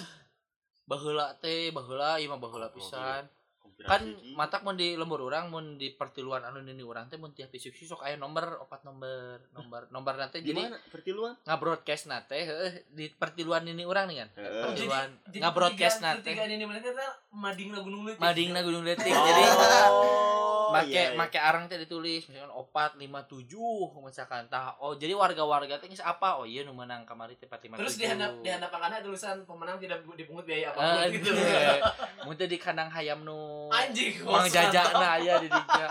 baheula 0.85 1.33
teh 1.35 1.69
baheula 1.69 2.17
ieu 2.17 2.27
mah 2.27 2.37
baheula 2.37 2.69
pisan. 2.69 3.25
Koperasi 3.57 3.89
kan 3.89 4.01
matak 4.33 4.61
mun 4.61 4.77
di 4.77 4.93
lembur 4.93 5.19
urang 5.19 5.49
mun 5.49 5.75
di 5.75 5.89
pertiluan 5.91 6.39
anu 6.41 6.61
nini 6.61 6.79
urang 6.79 7.09
teh 7.09 7.17
mun 7.17 7.33
tiap 7.33 7.49
isuk 7.49 7.73
sok 7.75 8.01
aya 8.01 8.15
nomor 8.15 8.61
opat 8.61 8.85
nomor 8.85 9.41
nomor 9.51 9.89
nomor 9.89 10.13
nanti 10.15 10.39
di 10.39 10.53
jadi 10.53 10.63
mana? 10.63 10.77
Pertiluan? 10.87 11.33
ngabroadcast 11.43 12.05
nate 12.05 12.39
heeh 12.39 12.73
di 12.87 13.09
pertiluan 13.11 13.65
ini 13.65 13.83
urang 13.83 14.05
nih 14.05 14.21
kan. 14.21 14.29
Oh, 14.31 14.39
jadi 14.39 14.61
Pertiluan 14.63 15.09
jadi 15.25 15.39
ngabroadcast 15.41 15.97
ketiga- 15.97 16.13
nate 16.13 16.23
ketiga 16.23 16.43
ini 16.47 16.63
mereka 16.63 16.87
teh 16.93 17.09
madingna 17.33 17.79
gunung 17.81 18.01
leutik 18.05 18.21
madingna 18.21 18.59
gunung 18.61 18.83
letik 18.85 19.11
Oh, 19.11 19.25
jadi 20.83 20.91
iya, 20.91 21.03
iya. 21.13 21.17
make 21.17 21.39
arang 21.39 21.69
teh 21.69 21.79
ditulis 21.79 22.27
misalkan 22.27 22.51
opat 22.51 22.99
lima 22.99 23.23
tujuh 23.23 23.95
misalkan 24.03 24.49
tah 24.51 24.75
oh 24.83 24.99
jadi 24.99 25.15
warga-warga 25.15 25.79
teh 25.79 25.87
apa 26.01 26.41
oh 26.41 26.43
iya 26.43 26.67
nu 26.67 26.75
menang 26.75 27.07
kamari 27.07 27.39
teh 27.39 27.47
457 27.47 27.79
terus 27.79 27.95
di 27.95 28.05
handap 28.09 28.31
di 28.43 28.49
handapangannya 28.51 28.99
tulisan 28.99 29.47
pemenang 29.47 29.79
tidak 29.79 30.03
dipungut 30.15 30.43
biaya 30.43 30.69
Eh, 30.69 30.71
apa 30.73 30.79
pun 30.81 31.13
gitu 31.13 31.29
mun 32.25 32.35
teh 32.35 32.49
di 32.49 32.57
kandang 32.59 32.89
hayam 32.89 33.21
nu 33.23 33.69
anjing 33.69 34.25
Mang 34.25 34.49
jajana 34.49 35.21
aya 35.21 35.37
di 35.39 35.47
dinya. 35.47 35.87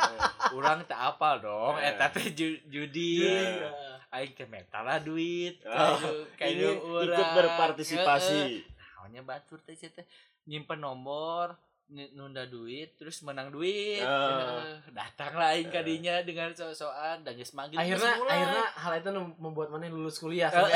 Urang 0.53 0.83
teh 0.85 0.97
apal 0.97 1.41
dong 1.41 1.77
Eh. 1.79 1.95
eta 1.95 2.11
teh 2.11 2.35
ju- 2.35 2.61
judi. 2.69 3.25
Iya. 3.25 3.71
Aing 4.15 4.33
teh 4.35 4.47
meta 4.47 4.83
lah 4.83 4.99
duit. 5.03 5.59
Oh, 5.67 5.99
Kayak 6.39 6.79
ikut 6.79 7.29
berpartisipasi. 7.35 8.63
Naonnya 8.99 9.23
batur 9.23 9.59
teh 9.63 9.75
teh 9.75 10.07
nyimpen 10.45 10.81
nomor 10.81 11.57
nunda 11.93 12.49
duit 12.49 12.97
terus 12.97 13.21
menang 13.23 13.53
duit. 13.53 14.01
Eh, 14.01 14.75
datang 14.91 15.37
lah 15.37 15.53
aing 15.53 15.69
kadinya 15.69 16.25
dengan 16.25 16.49
so-soan 16.57 17.21
dan 17.21 17.37
geus 17.37 17.53
manggil 17.53 17.77
akhirnya 17.77 18.17
akhirnya 18.25 18.65
hal 18.73 18.93
itu 18.99 19.11
membuat 19.37 19.69
mana 19.69 19.93
lulus 19.93 20.17
kuliah. 20.17 20.49
Eh. 20.49 20.65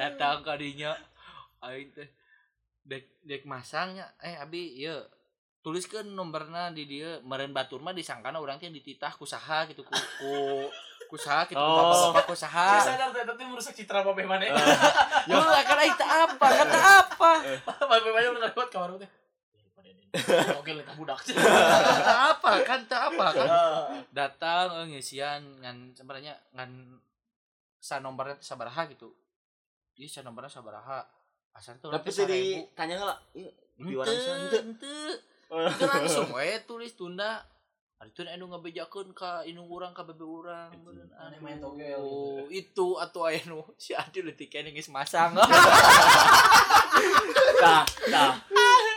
datang 0.00 0.46
kadinya. 0.46 0.94
Aing 1.60 1.90
teh 1.90 2.08
dek 2.86 3.26
dek 3.26 3.42
masangnya. 3.42 4.06
Eh 4.22 4.38
abi 4.38 4.78
ieu 4.78 5.02
tuliskeun 5.66 6.14
nomorna 6.14 6.70
di 6.70 6.86
dieu 6.86 7.18
meureun 7.26 7.50
batur 7.50 7.82
mah 7.82 7.90
disangkana 7.90 8.38
urang 8.38 8.62
teh 8.62 8.70
dititah 8.70 9.10
ku 9.18 9.26
saha 9.26 9.66
gitu 9.66 9.82
ku 9.82 9.90
ku 10.22 10.34
ku 11.10 11.18
saha 11.18 11.42
gitu 11.50 11.58
Oh. 11.58 11.90
bapak-bapak 11.90 12.22
ku 12.30 12.34
Saya 12.38 12.46
saha 12.46 12.94
sadar 12.94 13.10
teh 13.10 13.26
tapi 13.26 13.42
merusak 13.50 13.74
citra 13.74 14.06
babe 14.06 14.22
mana? 14.26 14.46
Lu 15.26 15.38
lah 15.42 15.62
kan 15.66 15.78
aing 15.82 15.98
teh 15.98 16.06
apa? 16.06 16.46
Kata 16.46 16.78
apa 17.02 17.05
babe 17.18 18.08
mana 18.12 18.26
udah 18.32 18.42
lewat 18.52 18.68
kamar 18.70 18.90
teh 18.98 19.10
Oke, 20.56 20.72
lihat 20.72 20.96
budak. 20.96 21.20
kata 21.28 22.14
apa 22.32 22.50
kan 22.64 22.80
teh 22.88 22.96
apa 22.96 23.26
kan 23.36 23.48
datang 24.16 24.88
eh, 24.88 24.96
ngisian 24.96 25.60
ngan 25.60 25.92
sebenarnya 25.92 26.32
ngan 26.56 26.96
sa 27.76 28.00
nomornya 28.00 28.40
sabaraha 28.40 28.88
gitu 28.88 29.12
Iya, 29.96 30.08
sa 30.08 30.20
nomornya 30.24 30.52
sabaraha. 30.52 31.00
Asal 31.52 31.80
tuh 31.80 31.88
Tapi 31.88 32.08
teh 32.12 32.24
ditanya 32.28 33.00
lah, 33.00 33.18
"Ieu 33.32 33.48
di 33.76 33.92
Ente, 33.92 33.96
warang 33.96 34.16
sana 34.16 34.36
henteu?" 34.44 34.60
ente. 34.60 34.96
Oh. 35.48 35.64
Itu 35.68 35.84
langsung 35.88 36.28
we 36.36 36.52
tulis 36.68 36.92
tunda. 36.92 37.40
Ari 37.96 38.12
teh 38.12 38.24
anu 38.26 38.44
ngabejakeun 38.46 39.08
ka 39.10 39.40
indung 39.42 39.66
urang 39.66 39.90
ka 39.90 40.04
bebe 40.04 40.20
urang. 40.20 40.68
Beneun, 40.78 41.08
Ane 41.14 41.32
aduh. 41.32 41.40
main 41.40 41.56
togel 41.56 41.96
Oh, 41.96 42.44
itu 42.46 42.86
atuh 42.94 43.24
aya 43.26 43.40
nu 43.46 43.64
si 43.80 43.92
Adi 43.92 44.20
leutik 44.20 44.48
kene 44.48 44.68
geus 44.70 44.88
masang. 44.88 45.32
Tah, 47.56 47.82
tah. 48.06 48.32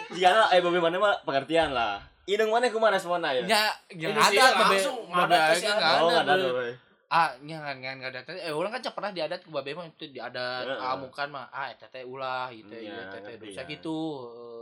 Jika 0.09 0.51
eh 0.51 0.59
babe 0.59 0.79
mana 0.79 0.99
mah 0.99 1.15
pengertian 1.23 1.71
lah. 1.71 2.03
Indung 2.25 2.51
mana 2.51 2.67
kumaha 2.67 2.91
responna 2.91 3.31
ya? 3.31 3.41
Ini 3.87 4.19
sih 4.21 4.35
ada 4.35 4.67
bebe 4.67 4.77
bebe 4.77 4.85
Oh, 4.85 6.11
ada. 6.11 6.19
ada 6.19 6.33
bebe. 6.35 6.51
we. 6.53 6.71
Ah, 7.09 7.33
nya 7.41 7.57
ngan 7.57 7.81
ngan 7.81 7.95
ngadat 8.03 8.29
eh 8.37 8.53
urang 8.53 8.69
kan 8.69 8.83
cak 8.83 8.93
pernah 8.93 9.09
diadat 9.09 9.41
ku 9.41 9.49
babe 9.49 9.73
mah 9.73 9.81
itu 9.83 10.11
diadat 10.11 10.61
amukan 10.77 11.25
mah 11.31 11.49
ah 11.49 11.65
eta 11.65 11.87
teh 11.87 12.05
ulah 12.05 12.51
gitu 12.51 12.69
Iya, 12.69 12.93
ya 12.93 13.03
teh 13.09 13.19
teh 13.23 13.35
dosa 13.39 13.63
ya. 13.63 13.65
gitu. 13.65 13.97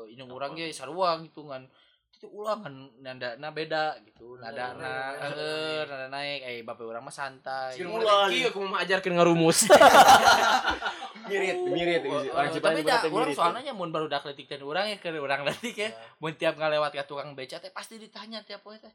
Eh, 0.08 0.13
Indung 0.15 0.32
urang 0.32 0.53
ge 0.53 0.72
sarua 0.72 1.20
gitu 1.20 1.44
ngan 1.44 1.67
itu 2.17 2.25
ulah 2.33 2.57
kan 2.57 2.74
nanda 2.97 3.38
beda 3.53 4.01
gitu 4.01 4.41
nada 4.41 4.74
na 4.74 5.13
heeh 5.21 5.86
nada 5.86 6.09
naik. 6.09 6.41
eh 6.41 6.57
babe 6.65 6.81
urang 6.81 7.05
mah 7.05 7.13
santai. 7.13 7.77
Sing 7.77 7.86
Ulah. 7.86 8.25
mulai 8.25 8.33
kieu 8.33 8.50
aku 8.50 8.65
mau 8.65 8.81
ajarkeun 8.81 9.13
ngarumus. 9.13 9.69
Mirip, 11.29 11.59
mirip. 11.69 12.01
Oh, 12.07 12.24
orang 12.24 12.55
Cipanas 12.55 12.81
tapi 12.81 12.81
dah 12.88 13.00
orang 13.05 13.29
mirip. 13.29 13.38
soalnya 13.38 13.74
mun 13.75 13.91
baru 13.93 14.07
dak 14.09 14.25
letik 14.25 14.47
dan 14.50 14.63
orang 14.65 14.89
ya 14.89 14.97
ke 14.97 15.12
orang 15.13 15.43
letik 15.45 15.75
ya 15.75 15.91
mun 16.17 16.33
tiap 16.33 16.55
ngalewat 16.57 16.95
ke 16.95 17.03
tukang 17.05 17.36
beca 17.38 17.62
teh 17.62 17.69
pasti 17.69 18.01
ditanya 18.01 18.41
tiap 18.41 18.65
poe 18.65 18.81
teh. 18.81 18.89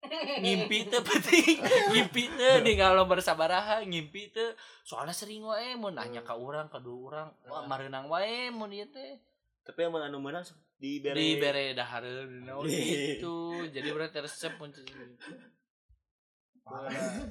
Ngimpi 0.44 0.86
teh 0.92 1.00
penting 1.02 1.58
ngimpi 1.90 2.22
teh 2.38 2.62
ninggal 2.62 2.94
nomor 2.94 3.18
sabaraha 3.18 3.82
ngimpi 3.82 4.30
teh. 4.30 4.54
Soalnya 4.86 5.16
sering 5.16 5.42
wae 5.42 5.74
mun 5.74 5.98
nanya 5.98 6.22
ka 6.22 6.38
urang 6.38 6.70
ka 6.70 6.78
dua 6.78 6.98
urang 7.00 7.28
wah 7.50 7.66
mareunang 7.66 8.06
wae 8.06 8.52
mun 8.54 8.70
ieu 8.70 8.86
teh. 8.86 9.18
Tapi 9.66 9.88
yang 9.88 9.96
anu 9.98 10.22
menang 10.22 10.46
di 10.80 10.96
bere. 11.04 11.16
di 11.20 11.28
bere 11.36 11.64
dahareun 11.76 12.48
no, 12.48 12.64
Di- 12.64 13.20
gitu 13.20 13.68
jadi 13.68 13.88
berarti 13.92 14.18
resep 14.24 14.56
mun 14.56 14.72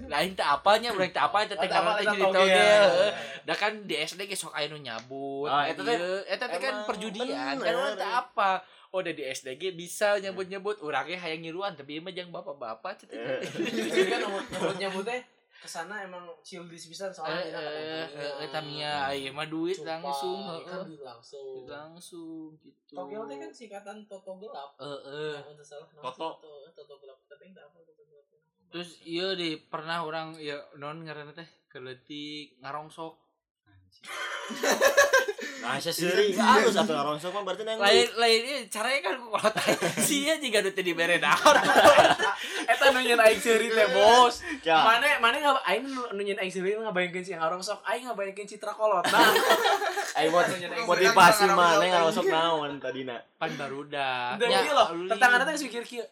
lain 0.10 0.36
teh 0.36 0.44
apanya 0.44 0.92
teh 0.92 1.16
apa 1.16 1.48
teh 1.48 1.56
teh 1.56 1.70
karena 1.70 1.96
teh 1.96 2.06
jadi 2.12 2.24
togel 2.28 2.84
heuh. 2.92 3.12
Dah 3.48 3.56
kan 3.56 3.72
di 3.88 3.96
SD 3.96 4.28
ge 4.28 4.36
sok 4.36 4.52
aya 4.52 4.68
nu 4.68 4.76
nyabut. 4.76 5.48
Ah, 5.48 5.64
Ah, 5.64 5.72
eta 5.72 5.80
eta 5.80 5.96
teh 5.96 5.98
eta 6.28 6.46
teh 6.52 6.60
kan 6.60 6.74
emang 6.76 6.88
perjudian. 6.92 7.56
Kan 7.56 7.96
teh 7.96 8.10
apa? 8.10 8.52
Oh, 8.92 9.00
da 9.00 9.16
di 9.16 9.24
SD 9.24 9.56
ge 9.56 9.72
bisa 9.72 10.20
nyebut-nyebut 10.20 10.84
urang 10.84 11.08
ge 11.08 11.16
hayang 11.16 11.46
ngiruan 11.46 11.72
tapi 11.78 12.04
mah 12.04 12.12
jeung 12.12 12.36
bapak-bapak 12.36 13.00
cenah. 13.00 13.16
Eh, 13.16 13.40
kan 14.12 14.20
nyebut 14.28 14.76
nyebut 14.76 15.04
teh 15.08 15.22
ke 15.60 15.68
sana 15.68 16.08
emang 16.08 16.24
childish 16.40 16.88
Eh 16.88 16.96
soalnya 16.96 17.44
eh 17.44 18.08
kata 18.08 18.44
eh 18.44 18.50
tamia 18.50 19.12
aya 19.12 19.30
mah 19.36 19.44
duit 19.44 19.76
langsung 19.84 20.40
kan 20.48 20.64
heeh. 20.64 20.84
duit 20.88 21.04
langsung. 21.04 21.68
Langsung 21.68 22.56
gitu. 22.64 22.96
Togel 22.96 23.24
teh 23.28 23.38
kan 23.44 23.52
singkatan 23.52 23.98
toto 24.08 24.40
gelap. 24.40 24.80
Heeh. 24.80 25.36
Yang 25.44 25.52
untuk 25.60 25.68
salah. 25.68 25.88
Toto. 26.00 26.30
Toto 26.40 26.72
toto 26.72 26.96
gelap. 27.04 27.20
Tapi 27.28 27.44
enggak 27.52 27.68
apa 27.68 27.78
toto 27.84 28.04
gelap. 28.08 28.26
Terus 28.72 28.90
iya 29.04 29.28
di 29.36 29.60
pernah 29.60 30.08
orang 30.08 30.40
ya 30.40 30.64
non 30.80 31.04
ngaranna 31.04 31.36
teh 31.36 31.50
keletik 31.68 32.56
ngarongsok. 32.64 33.29
Nah, 35.60 35.78
saya 35.78 35.94
seri 35.94 36.34
harus 36.34 36.74
atau 36.74 36.98
rongsok 36.98 37.30
mah 37.30 37.44
berarti 37.46 37.62
nang. 37.62 37.78
Lain 37.78 38.10
lain 38.18 38.42
ieu 38.42 38.60
caranya 38.74 39.00
kan 39.06 39.16
kalau 39.22 39.52
tanya 39.54 39.76
sia 40.02 40.34
juga 40.42 40.66
nu 40.66 40.74
teh 40.74 40.82
dibere 40.82 41.22
daun. 41.22 41.56
Eta 42.66 42.90
nu 42.90 43.06
nyeun 43.06 43.22
aing 43.22 43.38
seuri 43.38 43.70
teh 43.70 43.88
bos. 43.94 44.42
Ya. 44.66 44.82
Mane 44.82 45.22
mane 45.22 45.38
enggak 45.38 45.62
aing 45.70 45.86
nu 45.86 46.02
nu 46.10 46.22
nyeun 46.26 46.40
aing 46.42 46.50
seuri 46.50 46.74
ngabayangkeun 46.74 47.22
si 47.22 47.38
ngarong 47.38 47.62
sok 47.62 47.86
aing 47.86 48.08
ngabayangkeun 48.10 48.50
citra 48.50 48.74
kolot. 48.74 49.06
Nah, 49.14 49.30
mot 50.34 50.46
motivasi 50.90 51.46
mana 51.54 51.86
yang 51.86 52.02
rongsok 52.08 52.26
naon 52.34 52.82
tadina. 52.82 53.22
Pan 53.38 53.54
barudak. 53.54 54.42
udah 54.42 54.48
Ya, 54.50 54.74
loh. 54.74 54.88
Tetangga 55.06 55.46
teh 55.46 55.54
mikir 55.70 55.84
kieu. 55.86 56.06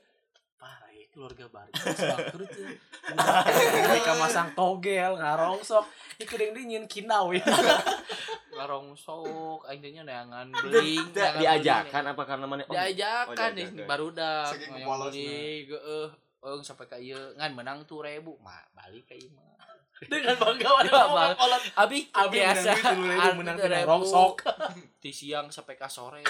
Keluarga 1.18 1.46
baru. 1.50 1.74
Ya. 1.74 2.70
Mereka 3.90 4.12
masang 4.22 4.54
togel 4.54 5.18
ngarong 5.18 5.66
sok. 5.66 5.90
Ieu 6.22 6.30
kedeng 6.30 6.54
deui 6.54 6.70
nyeun 6.70 6.86
kinau 6.86 7.34
ya. 7.34 7.42
ngarongsok 8.58 9.70
akhirnya 9.70 10.02
neangan 10.02 10.50
beling 10.50 11.14
neangan 11.14 11.38
diajakan 11.38 12.04
apa 12.10 12.24
karena 12.26 12.46
mana? 12.50 12.66
diajakan 12.66 13.50
Oh, 13.54 13.54
nih 13.54 13.66
diajakan. 13.70 13.86
barudak 13.86 14.50
Saking 14.50 14.74
yang 14.74 14.82
kepolosna. 14.82 15.06
beling 15.14 15.66
heeh 15.70 16.08
Eung 16.38 16.64
sampai 16.64 16.86
ka 16.90 16.98
ieu 16.98 17.22
ngan 17.38 17.54
menang 17.54 17.86
tuh 17.86 18.02
ribu 18.02 18.34
mah 18.42 18.62
balik 18.74 19.06
ka 19.06 19.14
ieu 19.14 19.30
mah 19.30 19.46
Dengan 20.00 20.36
bangga 20.36 20.68
Ya, 20.84 20.92
Bang. 20.94 21.34
kolot. 21.34 21.62
abi 21.74 22.06
Abi 22.08 22.38
biasa 22.38 22.70
menang 22.70 22.70
duit 22.70 22.94
dulu 22.94 23.10
itu 23.10 23.30
menang 23.34 23.58
ribu. 23.58 23.88
rongsok. 23.88 24.34
ti 24.98 25.10
siang 25.16 25.48
sampai 25.48 25.74
ka 25.74 25.88
sore 25.88 26.22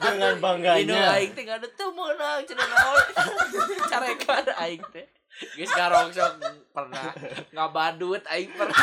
Dengan 0.00 0.34
bangganya. 0.36 1.14
aing 1.14 1.30
teh 1.30 1.42
ngada 1.42 1.64
teu 1.70 1.88
meunang 1.88 2.42
cenah 2.42 2.66
naon 2.66 3.04
carekan 3.88 4.44
aing 4.58 4.82
teh 4.90 5.06
geus 5.52 5.70
ngarongsok 5.70 6.30
pernah 6.68 7.06
ngabadut 7.50 8.20
aing 8.26 8.50
pernah 8.50 8.74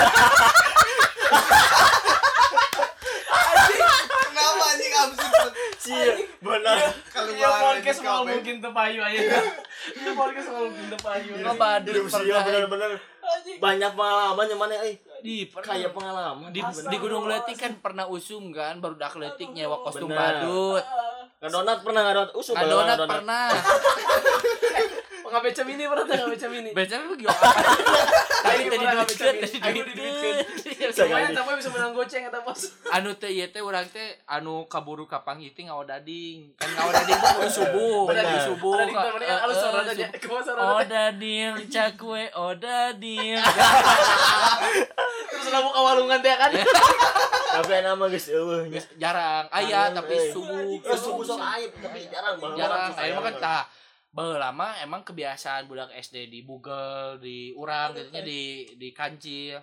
Kenapa 5.08 5.24
anjing 5.24 5.32
absurd? 5.32 5.54
Sia, 5.78 6.14
benar. 6.44 6.78
Kalau 7.08 7.32
Iya 7.32 7.50
podcast 7.50 8.00
mau 8.04 8.24
mungkin 8.28 8.56
tepayu 8.60 9.00
aja. 9.00 9.20
Iya. 9.24 10.12
Podcast 10.12 10.48
mau 10.52 10.64
mungkin 10.68 10.88
tepayu. 10.92 11.32
Hidup 11.40 12.06
sia 12.12 12.20
pernah? 12.20 12.44
benar-benar. 12.44 12.90
Banyak 13.60 13.92
pengalaman 13.96 14.46
yang 14.48 14.60
mana 14.60 14.74
eh 14.84 14.96
di 15.24 15.36
kayak 15.48 15.92
pengalaman. 15.96 16.50
di, 16.52 16.62
di 16.64 16.98
Gunung 17.00 17.26
Letik 17.28 17.58
kan 17.58 17.72
pernah 17.80 18.06
usum 18.08 18.52
kan 18.52 18.80
baru 18.80 18.96
dak 19.00 19.16
letik 19.16 19.52
nyewa 19.56 19.80
kostum 19.84 20.12
badut. 20.12 20.84
Ngadonat 21.40 21.78
pernah 21.86 22.02
ngadonat. 22.08 22.32
Usum 22.36 22.56
ngadonat. 22.56 22.98
pernah 23.08 23.48
nggak 25.38 25.54
beca 25.54 25.64
mini 25.70 25.86
pernah 25.86 26.04
tuh 26.10 26.16
nggak 26.18 26.32
beca 26.34 26.48
mini 26.50 26.70
Biasanya 26.74 27.06
lu 27.06 27.14
gimana? 27.14 27.38
Tadi 28.42 28.64
tadi 28.66 28.86
duitkeun, 28.90 29.36
nggak 29.38 29.62
tadi 29.62 29.80
duitkeun. 29.86 30.36
Semuanya 30.90 31.30
tapi 31.30 31.52
bisa 31.62 31.70
menang 31.70 31.94
goceng 31.94 32.26
kata 32.26 32.40
bos 32.42 32.62
Anu 32.90 33.14
teh 33.22 33.30
ieu 33.30 33.46
teh 33.54 33.62
urang 33.62 33.86
teh 33.94 34.18
anu 34.26 34.66
kaburu 34.66 35.06
ka 35.06 35.22
panggih 35.22 35.54
teh 35.54 35.70
dading. 35.70 36.58
Kan 36.58 36.70
dading 36.74 37.06
teh 37.06 37.30
kudu 37.38 37.50
subuh, 37.54 38.10
di 38.10 38.38
subuh. 38.50 38.74
kan 38.82 38.98
aja 39.94 40.10
suara 40.42 40.58
Oh 40.58 40.82
aja 40.82 40.90
dadil 40.90 41.54
cakwe, 41.70 42.34
oh 42.34 42.58
dadil. 42.58 43.38
terus 45.30 45.48
labu 45.54 45.70
kawalungan 45.70 46.18
teh 46.26 46.34
kan 46.34 46.50
Tapi 47.58 47.74
nama 47.82 48.06
geus 48.10 48.28
eueuh 48.34 48.70
nya. 48.70 48.82
Jarang 48.98 49.46
aya 49.54 49.90
Kangen, 49.90 49.98
tapi 50.02 50.16
subuh. 50.34 50.78
Eh, 50.82 50.98
subuh 50.98 51.24
sok 51.26 51.40
aya 51.42 51.68
tapi 51.78 52.06
jarang 52.10 52.36
banget. 52.42 52.58
jarang 52.58 52.92
ayo 52.98 53.12
mah 53.18 53.24
kan 53.30 53.36
tah 53.38 53.64
baheula 54.12 54.50
lama 54.50 54.74
emang 54.82 55.04
kebiasaan 55.06 55.68
budak 55.68 55.94
SD 55.94 56.32
di 56.32 56.42
Google 56.42 57.22
di 57.22 57.52
urang 57.54 57.94
gitu 57.94 58.10
nya 58.12 58.22
di 58.24 58.66
di 58.76 58.90
kancil. 58.92 59.60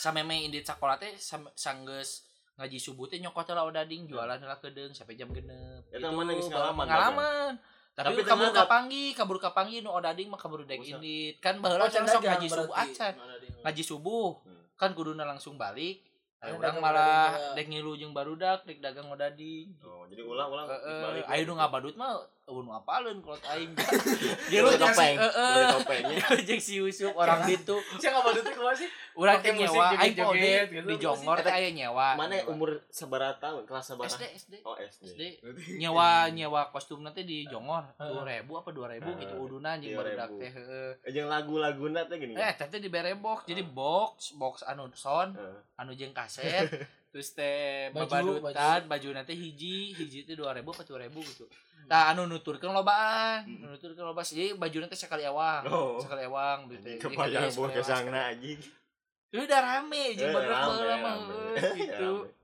Sameme 0.00 0.38
indit 0.40 0.64
sakola 0.64 0.96
teh 0.96 1.12
sanggeus 1.54 2.24
ngaji 2.58 2.78
subuh 2.80 3.06
teh 3.06 3.20
nyokot 3.20 3.46
heula 3.52 3.68
odading 3.68 4.08
jualan 4.08 4.40
heula 4.40 4.56
kedeung 4.58 4.96
sampai 4.96 5.14
jam 5.14 5.28
genep? 5.30 5.84
Eta 5.92 6.08
mana 6.08 6.32
geus 6.32 6.48
ngalaman, 6.48 6.84
pengalaman 6.88 7.52
tapi, 7.98 8.22
Tapi 8.22 8.30
kabur 8.30 8.50
kapanggi 8.54 9.04
kabur 9.10 9.38
kapanggi 9.42 9.82
nu 9.82 9.90
odading 9.90 10.30
mah 10.30 10.38
kabur 10.38 10.62
dek 10.62 10.80
indit. 10.80 11.42
Kan 11.42 11.58
baheula 11.58 11.90
can 11.90 12.06
sok 12.06 12.22
ngaji 12.22 12.46
subuh 12.46 12.74
acan. 12.74 13.12
Ngaji 13.18 13.48
ngaji 13.66 13.82
subuh. 13.84 14.30
Hmm. 14.46 14.56
kan 14.78 14.94
kuduna 14.94 15.26
langsung 15.26 15.58
balik 15.58 16.07
Ayo 16.38 16.54
dagang 16.62 16.78
malah 16.78 17.34
dek 17.58 17.66
ngilu 17.66 17.98
jeung 17.98 18.14
barudak 18.14 18.62
dek 18.62 18.78
dagang 18.78 19.10
odading 19.10 19.74
Oh, 19.82 20.06
jadi 20.06 20.22
ulang-ulang 20.22 20.70
Heeh, 20.70 21.26
ayo 21.26 21.42
nu 21.50 21.58
ngabadut 21.58 21.98
mah 21.98 22.14
eueuh 22.46 22.62
nu 22.62 22.70
apaleun 22.72 23.18
kalau 23.20 23.36
aing. 23.52 23.74
Dia 24.48 24.64
lu 24.64 24.72
topeng, 24.72 25.20
heeh. 25.20 25.52
beli 25.52 25.64
topengnya. 25.68 26.16
Jeung 26.48 26.62
si 26.62 26.80
Yusuf 26.80 27.12
orang 27.12 27.44
ditu. 27.44 27.76
siapa 28.00 28.22
nggak 28.22 28.24
badut 28.24 28.44
ke 28.46 28.56
mana 28.56 28.72
sih 28.72 28.88
Urang 29.18 29.42
teh 29.44 29.52
nyewa 29.52 29.84
aing 29.98 30.14
pode 30.16 30.54
gitu. 30.72 30.86
di 30.88 30.96
Jongor 30.96 31.36
teh 31.44 31.52
aya 31.52 31.68
nyewa. 31.74 32.16
Mana 32.16 32.38
umur 32.48 32.80
sabaraha 32.88 33.34
tahun? 33.36 33.66
Kelas 33.66 33.84
sabaraha? 33.90 34.16
SD 34.16 34.24
SD. 34.38 34.54
Oh, 34.64 34.78
SD. 34.78 35.20
Nyewa 35.76 36.30
nyewa 36.32 36.70
kostum 36.72 37.02
nanti 37.04 37.26
di 37.26 37.44
Jongor 37.50 37.84
dua 37.98 38.22
ribu 38.24 38.56
apa 38.56 38.70
dua 38.72 38.86
ribu 38.94 39.10
Heeh. 39.12 39.26
gitu 39.26 39.34
udunan 39.42 39.76
jeung 39.82 39.92
2.000. 39.92 40.00
barudak 40.00 40.30
teh 40.38 40.50
heeh. 40.54 40.90
Eh, 41.04 41.10
Jeung 41.12 41.28
lagu-laguna 41.28 42.06
teh 42.08 42.16
gini. 42.16 42.32
Eh 42.32 42.52
teh 42.56 42.64
teh 42.70 42.80
dibere 42.80 43.12
box 43.12 43.44
jadi 43.44 43.60
box 43.60 44.38
box 44.38 44.62
anu 44.64 44.88
sound 44.96 45.34
Heeh. 45.36 45.67
Anu 45.78 45.94
jeung 45.94 46.10
kaset 46.10 46.66
terus 47.14 47.32
teh 47.32 47.88
Baju, 47.94 48.42
babadutan 48.42 48.84
baju 48.84 49.08
nanti 49.14 49.32
hiji 49.32 49.94
hiji 49.94 50.26
teh 50.26 50.34
dua 50.34 50.52
ribu 50.52 50.74
dua 50.76 50.98
ribu 51.00 51.22
gitu. 51.22 51.46
Nah 51.88 52.12
anu 52.12 52.26
nuturkeun 52.26 52.74
lobaan 52.74 53.46
anu 53.46 53.72
nuturkeun 53.72 54.04
lobaan. 54.04 54.26
Jadi 54.26 54.52
baju 54.52 54.76
nanti 54.82 54.96
sekali 54.98 55.24
ewang 55.24 55.62
Oh. 55.70 55.96
sekali 56.02 56.26
ewang 56.26 56.68
gitu. 56.68 57.08
Kebayang 57.08 57.48
buah 57.54 57.70
kesangna 57.72 58.34
itu 58.34 58.66
udah 59.32 59.60
rame 59.60 60.16
jeung 60.16 60.28
Eh, 60.28 60.34
baru 60.34 60.48
rame. 60.84 61.12
heuh, 61.56 61.74
gitu. 61.78 62.10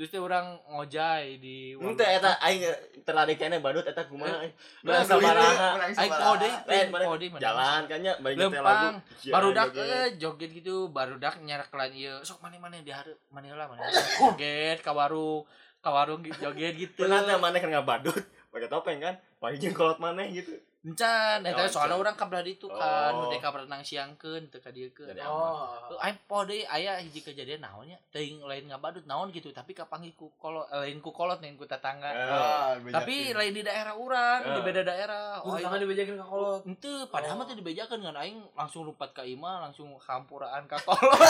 terus 0.00 0.08
teh 0.08 0.16
orang 0.16 0.56
ngojay 0.64 1.36
di 1.36 1.76
Henteu 1.76 2.08
eta 2.08 2.32
aing 2.40 2.64
terlarik 3.04 3.36
kene 3.36 3.60
badut 3.60 3.84
eta 3.84 4.08
kumaha. 4.08 4.48
Menang 4.80 5.04
Menang 5.04 5.04
sabaraha. 5.04 5.68
aing 5.92 6.08
kode 6.08 6.48
Lain 6.64 6.86
aing 6.88 7.10
kode 7.12 7.26
mana 7.28 7.40
Jalan 7.44 7.80
kan 7.84 7.98
nya 8.00 8.12
bari 8.16 8.32
Lempang. 8.32 8.96
lagu. 8.96 9.28
barudak 9.28 9.68
Joget. 9.68 9.84
eh 9.84 10.06
joget 10.16 10.50
gitu 10.56 10.88
barudak 10.88 11.36
nyareklan 11.44 11.92
ieu 11.92 12.16
sok 12.24 12.40
mana-mana 12.40 12.80
di 12.80 12.88
hari 12.88 13.12
mana 13.28 13.52
heula 13.52 13.68
mana 13.68 13.84
joget 14.16 14.80
ka 14.80 14.96
warung 14.96 15.44
ka 15.84 15.92
warung 15.92 16.24
gitu, 16.24 16.48
joget 16.48 16.80
gitu 16.80 17.04
Pernah 17.04 17.20
teh 17.20 17.36
maneh 17.36 17.60
kan 17.60 17.68
ngabadut 17.68 18.16
pakai 18.50 18.66
topeng 18.66 18.98
kan. 18.98 19.14
Paling 19.38 19.56
jeung 19.58 19.72
kolot 19.72 19.96
maneh 19.96 20.28
gitu. 20.32 20.52
encan 20.80 21.44
eta 21.44 21.60
Oh, 21.60 21.68
soalnya 21.68 21.92
encan. 21.92 22.00
orang 22.00 22.14
kablah 22.16 22.40
ditu 22.40 22.64
kan 22.64 23.12
Oh. 23.12 23.28
teh 23.28 23.36
berenang 23.36 23.82
siangkeun 23.82 24.48
teu 24.48 24.58
ka 24.58 24.70
dieu 24.70 24.88
keun 24.90 25.12
oh 25.20 25.94
aing 26.00 26.16
poe 26.24 26.42
deui 26.42 26.64
aya 26.64 26.96
hiji 26.96 27.20
kejadian 27.20 27.60
naonnya 27.60 28.00
teuing 28.08 28.40
lain 28.40 28.64
ngabadut 28.64 29.04
naon 29.04 29.28
gitu 29.28 29.50
tapi 29.50 29.70
kapanggih 29.70 30.14
ku 30.14 30.32
kolot 30.34 30.64
eh, 30.72 30.80
lain 30.80 30.98
ku 30.98 31.12
kolot 31.12 31.36
lain 31.36 31.54
ku 31.54 31.64
tetangga 31.64 32.08
Eh, 32.08 32.88
tapi 32.88 33.30
lain 33.30 33.52
di 33.52 33.60
daerah 33.60 33.92
urang 33.92 34.40
di 34.42 34.50
Eh. 34.50 34.62
beda 34.64 34.80
daerah 34.82 35.38
aing- 35.44 35.60
tangan 35.60 35.78
dibejakin 35.80 36.16
ke 36.16 36.24
kolot 36.24 36.60
Ente, 36.64 36.92
padahal 37.06 37.34
mah 37.34 37.38
Oh. 37.38 37.46
teh 37.46 37.54
dibejakeun 37.54 38.00
ngan 38.00 38.16
aing 38.16 38.38
langsung 38.50 38.82
lompat 38.82 39.12
ka 39.12 39.22
imah 39.22 39.62
langsung 39.62 39.94
hampuraan 39.98 40.64
ka 40.64 40.74
kolot. 40.88 41.12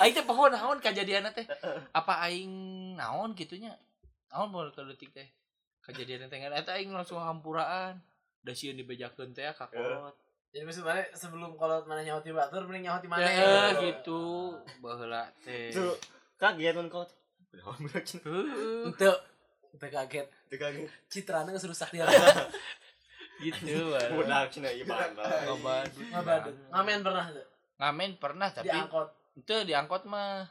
aing 0.00 0.12
teh 0.12 0.22
pohon 0.22 0.48
naon 0.48 0.78
kejadianna 0.78 1.30
teh? 1.30 1.44
Apa 1.92 2.24
aing 2.24 2.50
naon 2.94 3.32
gitunya? 3.32 3.72
Naon 4.34 4.50
baru 4.50 4.74
ke 4.74 4.82
detik 4.90 5.14
teh? 5.14 5.30
Kejadian 5.86 6.26
teh 6.26 6.42
eta 6.42 6.74
aing 6.74 6.90
langsung 6.90 7.22
hampuraan. 7.22 8.02
Da 8.42 8.50
sieun 8.50 8.74
dibejakeun 8.74 9.30
teh 9.30 9.46
ka 9.54 9.70
kolot. 9.70 10.10
jadi 10.54 10.66
maksudnya 10.66 11.02
sebelum 11.14 11.54
kolot 11.58 11.82
mana 11.86 12.02
nyauti 12.02 12.30
batur 12.30 12.62
mending 12.66 12.86
nyauti 12.86 13.06
mana 13.10 13.26
Ya 13.26 13.74
gitu, 13.78 14.54
baheula 14.82 15.26
teh. 15.46 15.70
Tuh, 15.70 15.94
kaget 16.34 16.74
mun 16.74 16.90
kolot. 16.90 17.10
Ente 17.54 19.06
ente 19.70 19.86
kaget 19.86 20.26
Teu 20.50 20.58
kaget. 20.58 20.86
citranya 21.06 21.54
nggak 21.54 21.70
rusak 21.70 21.90
dia 21.94 22.06
gitu 23.42 23.94
bae. 23.94 24.10
Budak 24.14 24.50
cenah 24.50 24.70
ieu 24.74 24.86
bandel. 24.86 25.26
Ngabadut. 25.26 26.06
ngabadut 26.10 26.54
ngamen 26.70 26.98
pernah 27.02 27.24
tuh 27.30 27.46
Ngamen 27.78 28.10
pernah 28.22 28.48
tapi 28.50 28.66
diangkot 28.70 29.08
itu 29.34 29.54
diangkot 29.66 30.02
mah 30.06 30.46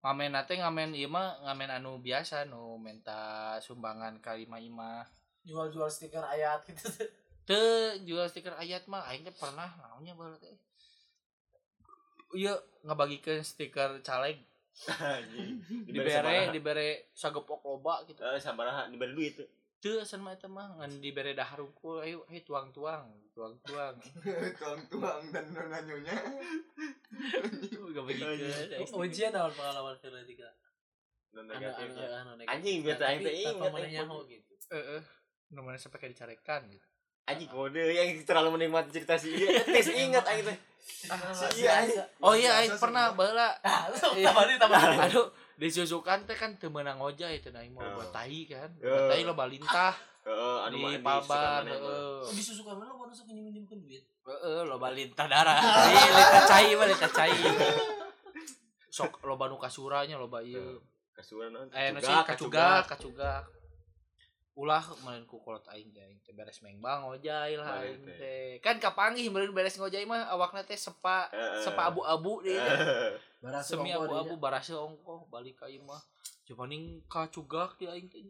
ngamen 0.00 0.32
nate 0.32 0.56
ngamen 0.56 0.96
ieu 0.96 1.12
mah 1.12 1.36
ngamen 1.44 1.76
anu 1.76 2.00
biasa 2.00 2.48
nu 2.48 2.80
minta 2.80 3.56
sumbangan 3.60 4.16
ka 4.24 4.32
imah-imah 4.32 5.04
jual-jual 5.44 5.88
stiker 5.88 6.24
ayat 6.24 6.60
gitu. 6.68 6.88
Tuh 6.88 7.08
teu 7.48 8.04
jual 8.06 8.26
stiker 8.28 8.54
ayat 8.56 8.84
mah 8.86 9.04
aing 9.10 9.24
teh 9.24 9.34
pernah 9.34 9.68
naonnya 9.80 10.14
baru 10.16 10.36
teh. 10.36 10.56
Ieu 12.36 12.54
ngabagikeun 12.86 13.42
stiker 13.42 14.00
caleg. 14.04 14.38
Dibere 15.92 16.48
dibere 16.54 17.12
sagepok 17.12 17.60
loba 17.64 18.00
gitu. 18.08 18.24
Eh, 18.24 18.40
sabaraha 18.40 18.88
diberi 18.88 19.12
duit. 19.12 19.34
tuh. 19.36 19.48
Teu 19.80 19.96
asa 19.98 20.20
mah 20.20 20.36
eta 20.36 20.46
mah 20.46 20.76
ngan 20.76 21.00
dibere 21.00 21.32
dahar 21.32 21.64
hungkul 21.64 22.04
ayo 22.04 22.28
hei 22.28 22.44
tuang-tuang 22.44 23.20
tuang-tuang. 23.40 23.96
Tuang-tuang 24.60 25.22
dan 25.32 25.44
nonanyonya 25.56 26.16
ngabagikeun 27.96 29.00
ujian 29.00 29.32
awal 29.32 29.52
pengalaman 29.56 29.96
ketika 29.96 30.48
Dan 31.30 31.46
anu 31.46 31.72
anu 31.72 31.94
anu 31.96 32.30
negatif. 32.36 32.52
Anjing, 32.52 32.76
biar 32.82 32.98
Tapi 32.98 33.06
aing 33.06 33.20
teh 33.22 33.32
aing 33.54 33.92
nyaho 33.96 34.18
gitu. 34.26 34.52
Heeh 34.74 35.02
nu 35.50 35.66
mana 35.66 35.78
sampai 35.80 35.98
kayak 36.04 36.12
dicarekan 36.14 36.68
gitu. 36.68 36.86
Anjing 37.30 37.48
kode 37.48 37.82
yang 37.94 38.10
terlalu 38.26 38.58
menikmati 38.58 38.90
cerita 38.92 39.14
si 39.16 39.32
iya. 39.32 39.62
Tes 39.74 39.88
ingat 39.88 40.26
aing 40.26 40.44
teh. 40.44 40.58
Si 41.32 41.64
iya 41.64 41.86
anjing. 41.86 42.02
oh 42.20 42.34
iya 42.34 42.50
aing 42.60 42.76
pernah 42.76 43.14
baheula 43.14 43.56
ah 43.62 43.88
lu 43.88 43.96
tambah 43.96 44.42
nih 44.44 44.56
tambah 44.58 44.80
aduh 45.06 45.26
disusukan 45.60 46.24
teh 46.24 46.32
kan 46.32 46.56
teu 46.56 46.68
meunang 46.68 46.96
ngojay 46.96 47.38
teh 47.38 47.52
nah 47.52 47.60
mau 47.68 47.84
Oh. 47.84 48.00
buat 48.00 48.10
tai 48.10 48.48
kan 48.48 48.72
buat 48.74 49.06
tai 49.06 49.20
lo 49.22 49.36
balintah 49.36 49.92
Heeh, 50.20 50.56
anu 50.64 50.76
mah 50.78 50.90
di 50.90 50.96
di 50.96 51.02
mana 51.02 51.24
mah. 51.24 51.64
heeh 51.64 52.20
Oh, 52.20 52.28
disusukan 52.30 52.76
mana 52.76 52.88
lu 52.90 53.04
masuk 53.04 53.24
ini 53.26 53.40
minjemkan 53.42 53.76
duit 53.78 54.04
Heeh, 54.20 54.60
loba 54.62 54.88
lintah 54.90 55.26
darah. 55.26 55.56
Lintah 55.56 56.44
cai 56.46 56.68
mah 56.72 56.86
lintah 56.86 57.08
cai. 57.10 57.32
Sok 58.86 59.22
loba 59.22 59.48
nu 59.48 59.56
kasuranya 59.56 60.16
loba 60.16 60.40
ieu. 60.40 60.76
Kasuran 61.10 61.50
naon? 61.50 61.68
Eh, 61.72 61.88
nu 61.90 61.98
sih 61.98 62.12
kacugak, 62.22 62.84
kacugak. 62.86 63.48
Ulah 64.60 64.84
meureun 65.00 65.24
ku 65.24 65.40
kolot 65.40 65.64
aing 65.66 65.88
teh 65.88 66.02
aing 66.02 66.20
teh 66.20 66.30
beres 66.30 66.60
mengbang 66.60 67.00
ngojay 67.02 67.56
lah 67.56 67.80
aing 67.80 68.04
teh. 68.04 68.60
Kan 68.60 68.76
kapanggih 68.76 69.32
meureun 69.32 69.50
beres 69.50 69.74
ngojay 69.74 70.04
mah 70.04 70.28
awakna 70.28 70.60
teh 70.60 70.76
sepa 70.76 71.32
sepa 71.58 71.88
abu-abu 71.88 72.44
deui 72.44 72.60
barang 73.40 73.64
Semi 73.64 73.88
abu-abu 73.90 74.36
barase 74.36 74.76
ongkoh 74.76 75.24
balik 75.26 75.56
ka 75.56 75.66
imah. 75.66 75.96
Cumaning 76.44 77.00
kacugak 77.06 77.74
di 77.74 77.88
aing 77.88 78.06
teh. 78.06 78.20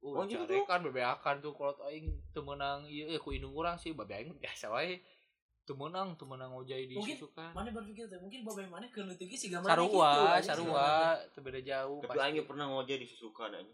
Oh, 0.00 0.12
Oh, 0.12 0.22
gitu? 0.22 0.38
carekan 0.38 0.80
bebeakan 0.82 1.40
tuh 1.40 1.52
kolot 1.52 1.76
aing 1.82 2.08
teu 2.30 2.40
meunang 2.40 2.86
ieu 2.86 3.04
eh 3.06 3.18
ku 3.18 3.34
indung 3.34 3.52
urang 3.52 3.74
sih 3.74 3.90
babe 3.90 4.14
aing 4.14 4.32
biasa 4.34 4.70
wae. 4.70 5.02
Teu 5.66 5.74
meunang, 5.74 6.14
teu 6.14 6.24
meunang 6.24 6.54
ngojay 6.54 6.86
di 6.86 6.94
Mungkin 6.94 7.18
susukan. 7.18 7.50
mana 7.50 7.68
berpikir 7.68 8.06
teh 8.06 8.16
mungkin 8.16 8.46
bapak 8.46 8.70
mana 8.70 8.86
ke 8.86 9.02
leutik 9.02 9.28
sih 9.28 9.50
gambar 9.50 9.66
sarua 9.68 10.12
sarua 10.38 10.88
teu 11.28 11.42
beda 11.42 11.58
jauh 11.60 11.98
Tapi 12.00 12.16
aing 12.16 12.46
pernah 12.46 12.70
ngojek 12.70 12.96
di 12.96 13.04
Suzuka 13.04 13.50
anjing. 13.50 13.66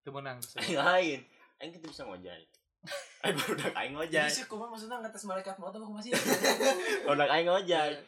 teu 0.00 0.14
menang 0.14 0.38
Aing 0.56 0.78
lain. 0.86 1.20
Aing 1.60 1.72
kita 1.76 1.86
bisa 1.86 2.02
ngojek. 2.08 2.32
Aing 3.24 3.36
baru 3.36 3.52
udah 3.52 3.68
aing 3.76 3.92
jadi 3.92 4.24
ngojek. 4.24 4.28
sih 4.32 4.44
kumaha 4.48 4.72
maksudnya 4.72 4.96
ngatas 5.04 5.28
malaikat 5.28 5.54
mau 5.60 5.68
atau 5.68 5.84
masih 5.92 6.16
Udah 7.04 7.28
aing 7.36 7.46
ngojek. 7.46 8.00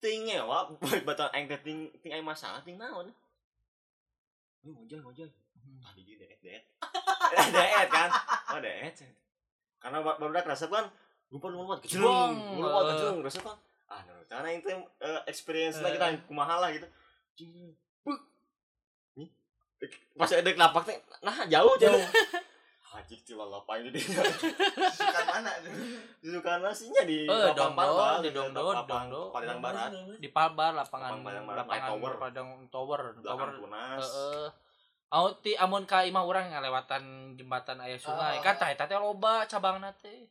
Ting 0.00 0.28
nyewa 0.28 0.68
batal 1.08 1.32
aing 1.32 1.48
ting 1.64 1.88
ting 2.04 2.12
aing 2.12 2.24
masalah 2.24 2.60
ting 2.60 2.76
naon. 2.76 3.08
Ini 4.60 4.70
ngojek 4.76 5.00
ngojek. 5.00 5.30
Tadi 5.80 6.00
dia 6.04 6.16
deet 6.20 6.40
deet. 6.44 6.62
Deet 7.32 7.88
kan. 7.88 8.10
Oh 8.52 8.60
deet. 8.60 8.96
Karena 9.80 10.04
ba- 10.04 10.20
baru 10.20 10.36
udah 10.36 10.44
kerasa 10.44 10.68
kan 10.68 10.92
lupa 11.30 11.46
lupa 11.46 11.78
kecil 11.78 12.02
lupa 12.02 12.90
kecil 12.90 13.22
kerasa 13.22 13.38
kan 13.38 13.56
ah 13.86 14.02
nah, 14.02 14.22
karena 14.26 14.50
itu 14.54 14.66
eh, 14.98 15.20
experience 15.30 15.78
lah 15.78 15.94
kita 15.94 16.26
kumaha 16.26 16.58
lah 16.58 16.70
gitu 16.74 16.86
buk. 18.02 18.18
Pas 20.20 20.30
ada 20.36 20.50
lapak 20.52 20.82
teh 20.84 20.96
nah 21.24 21.36
jauh 21.48 21.74
jauh. 21.80 22.02
Ah 22.90 23.00
cik 23.08 23.20
cilalapain 23.26 23.88
di 23.88 24.00
Sukan 24.02 25.24
mana 25.24 25.52
karena 26.20 26.70
sihnya 26.74 27.02
di 27.08 27.24
Eh, 27.24 27.48
lapang 27.54 27.72
Palbal, 27.72 28.20
di 28.20 28.30
Dongdon, 28.34 28.74
lapang 28.76 29.08
Dongdon. 29.08 29.32
Padang 29.32 29.58
Barat. 29.64 29.90
di 30.20 30.28
Palbar 30.28 30.72
lapangan 30.76 31.12
lapangan 31.24 31.88
Tower. 31.96 32.12
Padang 32.20 32.48
Tower 32.68 33.00
Tower. 33.24 33.48
Heeh 33.96 34.48
Au 35.10 35.26
ti 35.42 35.58
amun 35.58 35.90
ka 35.90 36.06
imah 36.06 36.22
urang 36.22 36.54
ngalewatan 36.54 37.34
jembatan 37.34 37.82
aya 37.82 37.98
sungai. 37.98 38.38
Kan 38.46 38.54
tah 38.54 38.70
eta 38.70 38.86
teh 38.86 38.94
loba 38.94 39.42
cabangna 39.50 39.90
teh. 39.98 40.30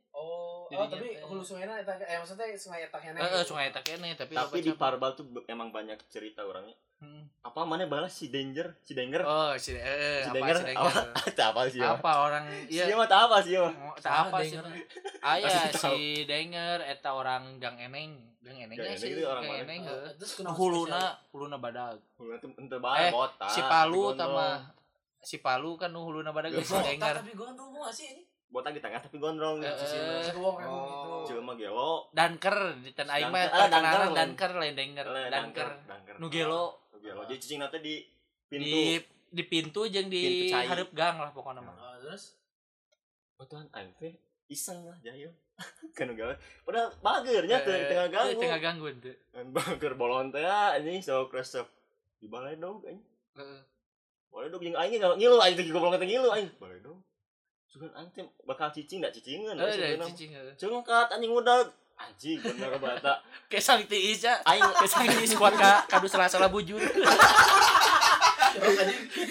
Oh, 0.71 0.85
tapi 0.85 1.07
teh. 1.09 1.21
hulu 1.21 1.41
sungainya 1.41 1.75
eta 1.77 1.93
eh 1.97 2.15
maksudnya 2.15 2.45
sungai 2.51 2.81
eta 2.83 2.97
kene. 2.97 3.17
Heeh, 3.17 3.41
sungai 3.41 3.65
eta 3.67 3.79
kene 3.79 4.09
tapi 4.13 4.33
tapi 4.33 4.57
di. 4.59 4.71
Parbal 4.71 5.11
tuh 5.13 5.25
emang 5.45 5.69
banyak 5.69 5.97
cerita 6.05 6.41
orangnya 6.41 6.75
Hmm. 6.99 7.31
apa 7.39 7.63
mana 7.63 7.87
balas 7.87 8.11
si 8.11 8.27
danger 8.27 8.75
si 8.77 8.91
danger 8.91 9.23
Oh, 9.23 9.55
si 9.55 9.71
eh 9.71 10.19
si 10.19 10.29
danger 10.29 10.59
si 10.59 10.75
apa 10.75 10.91
apa 11.31 11.61
sih 11.65 11.79
ya 11.79 11.95
Apa 11.95 12.11
orang 12.19 12.43
si 12.67 12.75
iya 12.75 12.91
mah 12.91 13.07
tak 13.07 13.23
apa 13.23 13.39
sih 13.39 13.55
ya 13.55 13.63
Oh, 13.63 13.95
tak 13.95 14.11
Ah, 14.11 14.27
apa 14.27 14.43
sih. 14.43 14.59
Aya 15.21 15.47
Masih 15.47 15.71
tahu. 15.71 15.95
si 15.95 15.99
Denger 16.25 16.83
eta 16.83 17.09
orang 17.09 17.55
Gang 17.55 17.79
Eneng. 17.79 18.19
Gang 18.43 18.59
Eneng 18.59 18.75
ya 18.77 18.91
sih. 18.93 19.15
orang 19.17 19.41
Gang 19.41 19.53
mana? 19.53 19.63
Eneng 19.63 19.81
Eh, 19.81 19.87
heuh. 19.87 20.11
Terus 20.13 20.31
kenapa 20.35 20.53
Huluna, 20.53 21.03
huluna 21.31 21.57
badag. 21.57 21.97
Udah 22.15 22.35
tuh 22.37 22.51
ente 22.53 22.75
Eh, 22.75 22.81
bae 22.81 23.07
botak 23.09 23.47
si 23.47 23.61
Palu 23.63 24.03
sama 24.11 24.47
si 25.17 25.37
Palu 25.39 25.71
kan 25.75 25.89
nu 25.89 26.03
huluna 26.03 26.31
badag 26.31 26.51
Iya, 26.51 26.59
si? 26.61 26.75
Denger. 26.75 27.15
tapi 27.17 27.31
gondrong 27.33 27.79
sih 27.89 28.11
ini. 28.11 28.23
Botak 28.49 28.73
di 28.73 28.79
tengah 28.79 28.97
tapi 28.97 29.15
gondrong 29.15 29.57
Eh, 29.57 29.65
di 29.65 29.77
sisi 29.77 29.95
eh. 29.95 30.21
Seruang 30.23 30.55
kayak 30.55 30.67
Oh. 30.67 30.83
gitu. 30.83 31.09
Jelema 31.29 31.53
gelo 31.53 31.91
Danker 32.09 32.55
di 32.77 32.91
tan 32.91 33.07
aing 33.07 33.29
mah 33.29 33.45
Danker, 33.45 33.69
Danker, 33.69 34.01
Danker 34.11 34.51
lain 34.55 34.73
Denger. 34.73 35.05
Eh, 35.07 35.29
Danker. 35.29 35.69
Nu 36.17 36.27
gelo 36.27 36.89
Nu 36.89 36.97
gelo 36.99 37.21
jadi 37.23 37.37
cicing 37.37 37.59
nanti 37.59 37.77
di 37.79 37.95
pintu 38.47 38.65
di 38.65 38.75
di 39.29 39.43
pintu 39.43 39.81
jeung 39.85 40.09
di 40.09 40.21
hareup 40.49 40.89
gang 40.91 41.17
lah 41.17 41.29
pokoknya 41.29 41.61
mah. 41.61 41.73
Ah, 41.73 41.95
terus 41.99 42.33
Betulan 43.35 43.69
aing 43.71 43.93
teh 43.95 44.17
iseng 44.47 44.83
lah 44.83 44.97
jayo 44.99 45.29
kan 45.93 46.09
gak 46.09 46.39
padahal 46.63 46.89
bagernya 46.97 47.61
tuh 47.61 47.71
di 47.71 47.85
tengah 47.85 48.07
Eh, 48.07 48.11
gang 48.11 48.27
tengah 48.33 48.59
gangguan 48.59 48.95
tuh. 48.97 49.13
kan 49.29 49.45
bager 49.49 49.93
bolon 49.93 50.27
teh 50.29 50.41
ah, 50.41 50.73
anjing 50.73 50.97
sok 50.97 51.29
resep 51.29 51.67
di 52.17 52.25
balai 52.25 52.55
dong 52.55 52.81
anjing 52.81 52.99
Heeh. 53.35 53.61
boleh 54.27 54.47
dong 54.47 54.59
jeung 54.59 54.73
aing 54.73 54.97
ngilu 54.97 55.37
aing 55.37 55.53
teh 55.53 55.65
goblok 55.67 55.95
teh 55.95 56.03
ngilu 56.03 56.27
aing 56.29 56.49
boleh 56.57 56.79
dong 56.79 56.97
Aing 57.71 58.09
teh 58.11 58.23
bakal 58.43 58.67
cicing 58.69 58.99
enggak 58.99 59.13
cicingan 59.13 59.55
Eh, 59.55 59.95
da 59.95 60.03
cicing. 60.03 60.29
heuh. 60.31 60.51
cungkat 60.57 61.07
anjing 61.07 61.29
udah 61.29 61.63
anjing 61.95 62.37
bener 62.39 62.75
bata 62.75 63.21
Kesang 63.47 63.79
tiis 63.85 64.21
ya. 64.21 64.35
aing 64.43 64.61
Kesang 64.75 65.05
tiis 65.07 65.31
kuat 65.33 65.53
ka 65.53 65.81
kadu 65.85 66.05
salah-salah 66.05 66.47
bujur. 66.47 66.77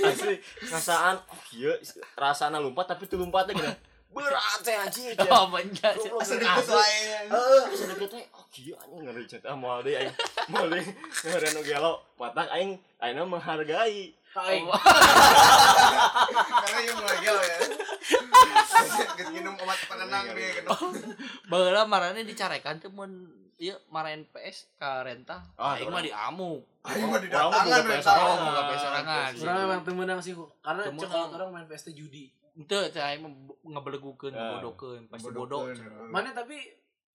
asli 0.00 0.38
rasaan 0.64 1.18
oh 1.18 1.40
iya 1.52 1.74
rasana 2.14 2.56
lompat 2.56 2.86
tapi 2.88 3.04
tuh 3.04 3.18
lompatnya 3.18 3.52
gini 3.52 3.72
berat 4.08 4.58
teh 4.62 4.74
anjing 4.78 5.04
Oh, 5.28 5.44
banyak. 5.48 5.92
Sedikit 6.22 6.54
asli. 6.54 6.72
wae. 6.72 7.00
Heeh, 7.26 7.62
sedikit 7.68 8.08
teh 8.08 8.22
oh 8.30 8.44
kieu 8.48 8.72
anjing 8.74 9.00
ngeri 9.02 9.22
cerita 9.26 9.52
moal 9.52 9.80
deui 9.80 9.96
aing. 9.96 10.12
Moal 10.48 10.66
deui 10.70 10.82
ngeureun 11.20 11.50
nu 11.52 11.60
gelo. 11.62 11.92
Patak 12.14 12.48
aing 12.50 12.78
ayeuna 12.98 13.22
menghargai. 13.26 14.14
kain. 14.28 14.60
Karena 14.70 16.78
yang 16.80 16.96
mulai 16.96 17.18
gelo 17.18 17.40
ya. 17.42 17.56
Minum 19.28 19.54
obat 19.56 19.78
penenang 19.84 20.24
deh 20.30 20.48
gitu. 20.54 20.70
Baheula 21.46 21.84
marane 21.84 22.22
dicarekan 22.22 22.76
teh 22.76 22.88
mun 22.88 23.10
ieu 23.56 23.74
marahin 23.88 24.22
PS 24.24 24.70
ka 24.74 25.02
rentah. 25.02 25.42
Ah, 25.54 25.74
Aing 25.74 25.88
mah 25.88 25.98
diamuk. 25.98 26.62
Aing 26.82 27.04
mah 27.04 27.18
Orang 27.18 27.22
didatangan 27.22 27.64
boga 27.64 27.78
pesorangan. 27.82 28.02
tahu. 28.06 28.22
Oh, 28.24 28.36
boga 28.40 28.62
pesorangan. 28.68 29.30
Orang 29.34 29.56
emang 29.60 29.82
temenang 29.82 30.20
sih 30.20 30.32
karena 30.58 30.82
cek 30.88 31.10
orang 31.32 31.50
main 31.50 31.66
PS 31.66 31.82
teh 31.84 31.94
judi. 31.94 32.30
Henteu 32.54 32.86
teh 32.88 32.98
aing 33.00 33.20
mah 33.20 33.32
ngebelegukeun, 33.68 34.32
Ah. 34.32 34.56
bodokeun, 34.56 35.02
pasti 35.06 35.28
bodoh. 35.28 35.66
Bodokeun. 35.66 36.10
Mana 36.10 36.30
tapi 36.30 36.54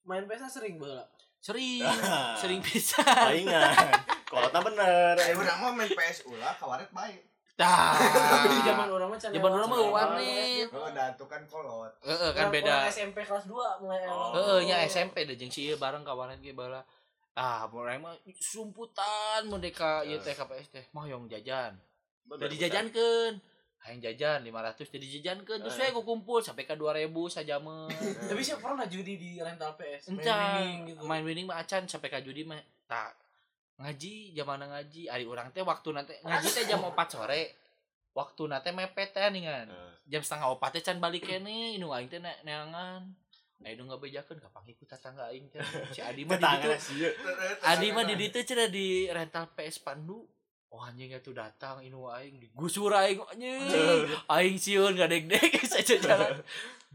main 0.03 0.23
PS 0.23 0.51
sering 0.53 0.75
baheula. 0.77 1.07
Sering, 1.39 1.83
sering 2.41 2.59
pisan. 2.59 3.03
Palingan. 3.03 3.91
Kolotna 4.25 4.59
bener. 4.61 5.15
Eh 5.17 5.35
urang 5.35 5.59
mah 5.59 5.71
main 5.73 5.87
PS 5.87 6.23
ulah 6.25 6.55
kawaret 6.55 6.87
bae. 6.89 7.19
Di 7.53 8.57
zaman 8.63 8.87
orang 8.89 9.07
mah 9.07 9.17
Zaman 9.19 9.51
urang 9.51 9.69
mah 9.69 9.79
warnet. 9.85 10.67
Oh, 10.69 10.89
da 10.89 11.13
tuh 11.13 11.29
kan 11.29 11.45
kolot. 11.45 11.93
Heeh, 12.01 12.29
kan 12.31 12.49
Orang- 12.49 12.53
beda. 12.53 12.73
orang 12.75 12.89
SMP 12.89 13.17
kelas 13.21 13.45
2 13.45 13.53
mulai 13.79 14.01
Oh. 14.05 14.33
Heeh, 14.33 14.59
nya 14.65 14.81
SMP 14.83 15.21
deh 15.23 15.35
jeung 15.35 15.49
si 15.49 15.67
ieu 15.67 15.77
bareng 15.77 16.01
kawanan 16.01 16.41
ge 16.41 16.51
baheula. 16.51 16.81
Ah, 17.33 17.65
mulai 17.67 17.97
mah 17.97 18.13
sumputan 18.37 19.45
mun 19.45 19.57
dek 19.57 19.73
ka 19.73 20.01
ieu 20.01 20.17
teh 20.17 20.31
KPS 20.31 20.67
teh. 20.69 20.85
Mah 20.91 21.05
yong 21.05 21.25
jajan. 21.27 21.77
Udah 22.25 22.47
dijajankeun. 22.47 23.37
Hayang 23.83 23.99
jajan 24.01 24.39
500 24.41 24.87
jadi 24.87 25.07
jajankeun 25.13 25.59
terus 25.59 25.75
Eh. 25.75 25.91
we 25.91 25.93
ku 25.93 26.01
kumpul 26.03 26.39
sampai 26.39 26.63
ke 26.63 26.71
2000 26.71 27.03
sajaman. 27.29 27.91
Tapi 28.23 28.39
sih 28.39 28.55
pernah 28.55 28.87
judi 28.87 29.13
di 29.13 29.31
rental 29.37 29.75
PS. 29.75 30.07
Main 30.09 30.23
winning 30.23 30.79
gitu. 30.87 31.03
main 31.03 31.21
winning 31.21 31.45
mah 31.45 31.59
acan 31.59 31.83
sampai 31.83 32.07
ka 32.07 32.17
judi 32.17 32.41
mah 32.41 32.55
tak 32.87 33.11
ngaji 33.83 34.31
zaman 34.31 34.63
ngaji. 34.63 35.11
Ari 35.11 35.27
urang 35.27 35.51
teh 35.51 35.59
waktu 35.61 35.91
nanti 35.91 36.15
ngaji 36.23 36.47
teh 36.47 36.63
jam 36.63 36.79
4 36.79 36.95
sore. 37.11 37.51
Waktu 38.15 38.43
nanti 38.47 38.71
mepet 38.71 39.11
teh 39.11 39.27
ningan 39.29 39.67
jam 40.07 40.21
setengah 40.23 40.55
opat 40.55 40.79
teh 40.79 40.81
can 40.81 41.03
balik 41.03 41.27
kene 41.27 41.75
inu 41.75 41.91
aing 41.91 42.07
teh 42.07 42.23
ne- 42.23 42.39
neangan. 42.47 43.03
Ayo 43.63 43.79
nggak 43.79 43.99
bejakan 43.99 44.39
gampang 44.43 44.67
ikut 44.67 44.87
tetangga 44.87 45.27
aing 45.31 45.47
teh. 45.51 45.59
Si 45.91 45.99
Adi 46.03 46.23
mah 46.27 46.35
di 46.35 46.43
ditu 46.47 46.69
sih. 46.79 47.03
Adi 47.63 47.87
mah 47.95 48.03
di 48.03 48.15
ditu 48.19 48.39
cenah 48.43 48.67
di 48.71 49.07
rental 49.11 49.51
PS 49.55 49.83
Pandu. 49.83 50.23
Oh 50.73 50.81
anjing 50.81 51.13
atuh 51.13 51.37
datang 51.37 51.79
inu 51.85 52.09
aing 52.09 52.41
digusur 52.41 52.91
aing 52.91 53.21
anjing. 53.23 53.63
Aing 54.27 54.57
sieun 54.57 54.97
gadeg-deg 54.97 55.53
saja 55.63 55.95
jalan. 56.07 56.41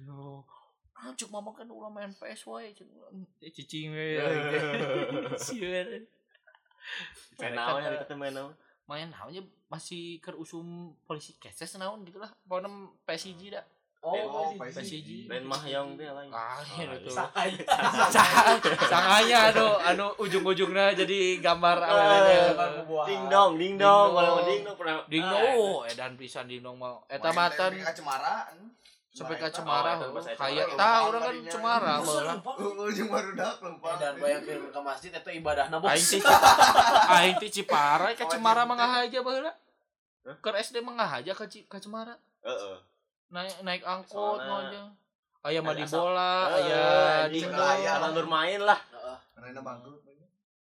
No 0.03 0.45
cuk 1.09 1.31
mama 1.33 1.57
kan 1.57 1.65
ulah 1.71 1.89
main 1.89 2.13
PS 2.13 2.45
wae 2.53 2.75
cicing 3.55 3.91
we 3.97 4.21
sieun 5.41 6.05
Main 7.37 7.55
naon 7.55 7.81
ya 7.81 7.91
kita 8.01 8.15
main 8.15 8.33
naon? 8.33 8.53
main 8.85 9.07
naonnya 9.07 9.41
masih 9.67 10.17
keur 10.19 10.35
usum 10.35 10.65
polisi 11.05 11.37
keses 11.37 11.77
naon 11.77 12.03
gitulah 12.03 12.29
pokoknya 12.43 12.71
PSG 13.05 13.53
dah 13.53 13.67
Oh, 13.99 14.15
Oh, 14.15 14.55
PSG. 14.55 14.79
PSG. 14.95 15.11
Lain 15.27 15.43
mah 15.43 15.59
yang 15.61 15.99
dia 15.99 16.15
lain. 16.15 16.31
ah 16.31 16.63
ya 16.63 16.87
Ah, 16.87 16.95
itu 16.95 17.11
Sakai. 17.11 17.51
sanganya 18.87 19.51
anu 19.51 19.75
anu 19.77 20.07
ujung-ujungnya 20.17 20.95
jadi 20.95 21.19
gambar 21.39 21.77
awalnya 21.81 22.55
Ding 23.05 23.27
dong, 23.27 23.59
ding 23.59 23.75
dong, 23.75 24.15
kalau 24.15 24.39
dong. 24.39 24.47
ding 24.47 24.63
dong 24.63 24.77
pernah. 24.77 25.03
ding 25.05 25.19
Ah, 25.21 25.31
dong 25.33 25.43
oh 25.51 25.79
edan 25.83 26.15
pisan 26.15 26.47
ding 26.47 26.63
dong 26.63 26.79
mau 26.79 27.03
eta 27.07 27.31
matan 27.31 27.75
Main 27.75 27.91
Cemara. 27.91 28.47
Sampai 29.11 29.37
ke 29.37 29.49
Cemara. 29.51 29.97
Cemara 29.97 30.11
Oh, 30.11 30.23
kayak 30.37 30.67
Cemara. 30.69 30.79
tah 30.79 30.99
orang 31.03 31.23
kan. 31.23 31.35
Cemara 31.49 31.93
malah 31.99 32.23
lupa? 32.35 32.51
Oh, 32.55 32.89
jeung 32.89 33.09
barudak 33.09 33.55
lempang. 33.59 33.97
Dan 33.97 34.15
bayangkeun 34.17 34.69
ke 34.69 34.81
masjid 34.81 35.11
eta 35.11 35.31
ibadahna 35.31 35.77
bos. 35.77 35.89
aing 35.89 36.05
teh 36.05 36.21
aing 37.17 37.37
teh 37.37 37.51
Cipara 37.51 38.13
ke 38.13 38.23
Oh, 38.23 38.29
Cemara 38.29 38.63
mah 38.63 38.77
ngahaja 38.77 39.19
baheula 39.19 39.53
ke 40.25 40.49
SD 40.61 40.81
mah 40.81 40.95
ngahaja 40.95 41.33
ke 41.33 41.45
ke 41.65 41.77
Cemara 41.79 42.15
Heeh. 42.41 42.77
naik 43.29 43.57
naik 43.61 43.83
angkot 43.83 44.37
Soalnya- 44.37 44.69
aja 44.69 44.83
aya 45.41 45.61
mah 45.61 45.73
di 45.73 45.85
bola 45.85 46.33
aya. 46.51 47.25
Kalau 47.25 48.09
nur 48.13 48.27
main 48.27 48.61
lah. 48.61 48.77
Heeh. 48.89 49.19
Karena 49.35 49.61
bangkrut. 49.61 50.05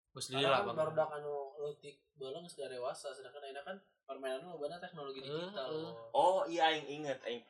Geus 0.08 0.32
lila 0.32 0.64
bang 0.64 0.74
baru 0.74 0.92
dak 0.92 1.10
anu 1.12 1.52
leutik 1.58 2.00
beuleung 2.16 2.42
sudah 2.42 2.66
dewasa 2.66 3.12
sedangkan 3.12 3.38
ayeuna 3.40 3.62
kan 3.62 3.76
permainan 4.02 4.40
nu 4.40 4.56
lobana 4.56 4.80
teknologi 4.80 5.20
digital. 5.20 5.94
Oh 6.10 6.42
iya 6.42 6.72
aing 6.72 6.88
inget 6.88 7.20
aing 7.22 7.44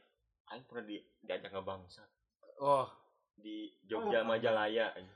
aing 0.51 0.65
pernah 0.65 0.85
di 0.85 0.97
diajak 1.21 1.53
ngebangsa 1.53 2.03
oh 2.59 2.87
di 3.39 3.71
Jogja 3.87 4.27
Majalaya 4.27 4.91
aing. 4.97 5.09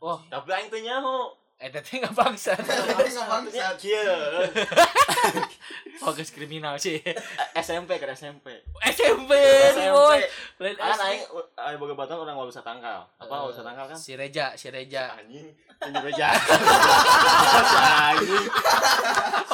oh 0.00 0.20
Tapi 0.30 0.48
aing 0.52 0.68
teh 0.70 0.82
nyaho. 0.82 1.34
eta 1.58 1.82
teh 1.82 1.98
nggak 1.98 2.14
bangsa 2.14 2.54
Tapi 2.54 3.10
nggak 3.10 3.28
bangsa. 3.28 3.64
Kieu. 3.74 4.06
oh 6.00 6.12
geus 6.12 6.28
kriminal 6.28 6.76
sih 6.76 7.02
SMP 7.54 7.96
kan 7.96 8.10
SMP. 8.10 8.46
SMP 8.86 9.32
SMP. 9.32 9.32
nih 9.76 9.90
boy 9.90 10.20
lain 10.60 10.74
Kan 10.74 10.98
aing 11.00 11.22
aing 11.58 11.76
boga 11.76 11.94
batan 11.94 12.16
orang 12.18 12.36
walusa 12.36 12.60
tangkal. 12.60 13.06
Apa 13.12 13.26
Eh, 13.28 13.40
walusa 13.40 13.60
tangkal 13.60 13.86
kan? 13.86 13.96
si 13.96 14.12
Reja 14.12 14.54
si 14.54 14.68
Reja 14.68 15.10
Anjing. 15.12 15.50
Tunjuk 15.78 16.06
aja. 16.08 16.34
Anjing. 18.08 18.46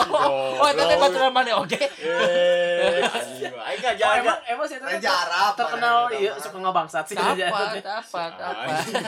oh 0.07 0.57
oh 0.57 0.66
eta 0.66 0.83
teh 0.83 0.96
baturan 0.96 1.30
mana 1.30 1.52
oke 1.54 1.76
Eh, 1.76 3.00
anjing. 3.02 3.52
Aing 3.54 3.78
gak 3.78 3.94
Oh, 3.94 3.98
jaga. 3.98 4.20
emang 4.20 4.38
emang 4.46 4.66
sih 4.66 4.76
eta 4.76 4.87
Reja 4.87 5.11
Arab. 5.11 5.52
terkenal 5.54 5.96
Reja 6.07 6.18
iya 6.18 6.30
Arab. 6.30 6.42
suka 6.42 6.59
ngabangsat 6.59 7.04
sih 7.07 7.16
apa 7.16 7.28
Reja 7.30 7.46
apa 7.50 7.64
apa 8.00 8.22
Anjing. 8.64 9.04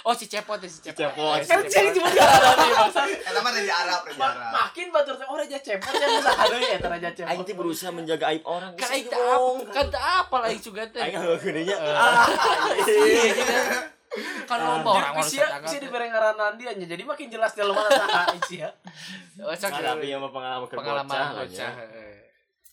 oh 0.00 0.14
si 0.14 0.26
Cepot 0.26 0.58
ya 0.58 0.66
si 0.66 0.78
Si 0.78 0.80
Cepot 0.86 1.00
Cepot. 1.02 1.34
Eh, 1.34 1.42
si 1.42 1.50
Kan 1.50 1.60
cari 1.62 1.88
cuma 1.90 2.08
jalan 2.10 2.54
nih 2.54 2.72
bangsat. 2.74 3.06
Eta 3.20 3.38
mah 3.38 3.52
Reja 3.52 3.74
Arab, 3.78 4.00
Reja 4.02 4.20
Arab. 4.22 4.50
Makin 4.54 4.86
batur 4.90 5.14
teh 5.14 5.26
oh 5.26 5.36
Reja 5.36 5.58
cepot 5.58 5.92
yang 5.92 6.12
eta 6.72 6.88
Reja 6.88 7.10
cepot. 7.10 7.26
Aing 7.26 7.42
teh 7.42 7.54
berusaha 7.54 7.90
menjaga 7.90 8.24
aib 8.30 8.42
orang. 8.44 8.70
kan 8.74 8.88
itu 8.92 9.08
dong. 9.08 9.62
apa 9.62 9.72
kan 9.72 9.84
teu 9.88 10.00
apa 10.00 10.34
lah 10.38 10.48
yang 10.48 10.62
juga 10.62 10.82
teh 10.86 11.00
Aing 11.00 11.14
nggak 11.16 11.38
gedenya. 11.40 11.76
Eh. 11.76 11.96
Ah, 11.96 12.26
Iya, 12.82 13.22
gitu. 13.32 13.54
kan 14.42 14.58
loba 14.58 14.90
orang 14.90 15.14
orang 15.14 15.22
Sia 15.22 15.46
tetangga 15.46 15.66
sia 15.66 15.76
teh. 15.76 15.80
dibere 15.86 16.06
ngaranan 16.06 16.52
dia 16.58 16.70
nya 16.74 16.84
jadi 16.84 17.02
makin 17.02 17.26
jelas 17.30 17.50
dia 17.54 17.62
lemah 17.62 17.86
saha 17.86 18.22
isia. 18.36 18.68
Oh, 19.38 19.52
cak, 19.52 19.68
Ngalamin 19.70 20.08
sama 20.18 20.28
pengalaman 20.28 20.66
kerbocah 20.66 21.04
pengalaman 21.06 21.46
ya. 21.46 21.70
heeh. 21.70 22.14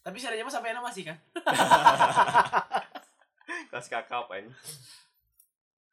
Tapi 0.01 0.17
Reja 0.17 0.41
mah 0.41 0.53
sampai 0.53 0.73
masih 0.73 1.03
kan. 1.05 1.17
kelas 3.69 3.87
kakap 3.87 4.27
aing 4.31 4.47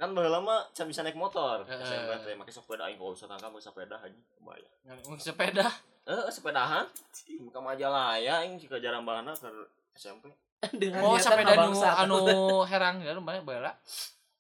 kan 0.05 0.13
baheula 0.13 0.39
mah 0.45 0.61
can 0.77 0.85
bisa 0.85 1.01
naik 1.01 1.17
motor. 1.17 1.65
SMP 1.65 2.13
teh 2.21 2.37
make 2.37 2.53
sepeda 2.53 2.85
aing 2.85 3.01
kalau 3.01 3.17
usah 3.17 3.25
tangkap 3.25 3.57
sepeda 3.57 3.97
aja 3.97 4.21
kebayang 4.37 4.77
Ngomong 4.85 5.17
sepeda? 5.17 5.65
Eh 6.05 6.29
sepedahan? 6.29 6.85
Ke 7.25 7.61
Majalaya 7.65 8.45
aing 8.45 8.61
jika 8.61 8.77
jarang 8.77 9.09
banget 9.09 9.41
ke 9.41 9.49
SMP 9.97 10.29
dengan 10.77 11.01
oh 11.01 11.17
sepeda 11.17 11.57
nu 11.57 11.73
ngebangsat. 11.73 11.95
anu 12.05 12.17
herang 12.71 13.01
ya 13.01 13.17
banyak 13.17 13.45
bala 13.49 13.73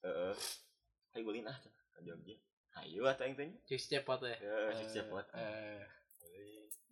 heeh 0.04 0.36
ayo 1.16 1.22
beliin 1.24 1.48
ah 1.48 1.56
ke 1.56 1.68
Jogja. 2.04 2.36
Ayo 2.84 3.08
atuh 3.08 3.24
aing 3.24 3.32
teh 3.32 3.48
Cik 3.64 4.04
cepot 4.04 4.20
ya? 4.20 4.36
Buat 5.08 5.26
eh 5.32 5.80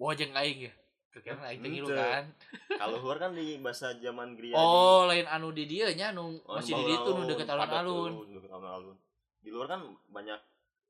bawa 0.01 0.17
jeung 0.17 0.33
aing 0.33 0.69
ya 0.69 0.73
Kira 1.15 1.45
aing 1.45 1.61
teh 1.61 1.85
kan. 1.87 2.25
kalau 2.73 2.97
luar 2.99 3.17
kan 3.19 3.31
di 3.31 3.59
bahasa 3.59 3.93
zaman 3.95 4.33
Gria 4.33 4.57
Oh, 4.57 5.05
lain 5.05 5.25
anu 5.25 5.53
di 5.53 5.65
dieu 5.67 5.85
nya 5.91 6.09
anu 6.09 6.41
Oh, 6.43 6.57
masih 6.57 6.73
di 6.73 6.85
ditu 6.87 7.11
nu 7.13 7.27
deket 7.27 7.45
alun-alun. 7.47 8.25
deket 8.31 8.49
alun-alun 8.49 8.97
di 9.39 9.51
luar 9.51 9.69
kan 9.69 9.81
banyak 10.09 10.41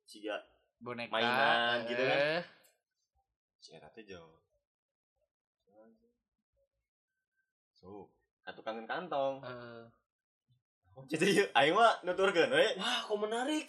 siga 0.04 0.38
Boneka. 0.78 1.10
Mainan 1.10 1.86
gitu 1.86 2.02
kan. 2.02 2.18
eh. 2.18 2.42
si 3.56 3.70
eta 3.72 3.86
teh 3.88 4.02
jauh 4.04 4.38
so 7.72 8.06
atuh 8.42 8.62
kangen 8.62 8.86
kantong 8.86 9.42
Eh, 9.42 9.84
jadi 11.08 11.26
yuk 11.36 11.48
aing 11.52 11.72
mah 11.72 11.98
nuturkeun 12.02 12.52
we 12.52 12.66
wah 12.76 13.00
kok 13.00 13.16
menarik 13.16 13.66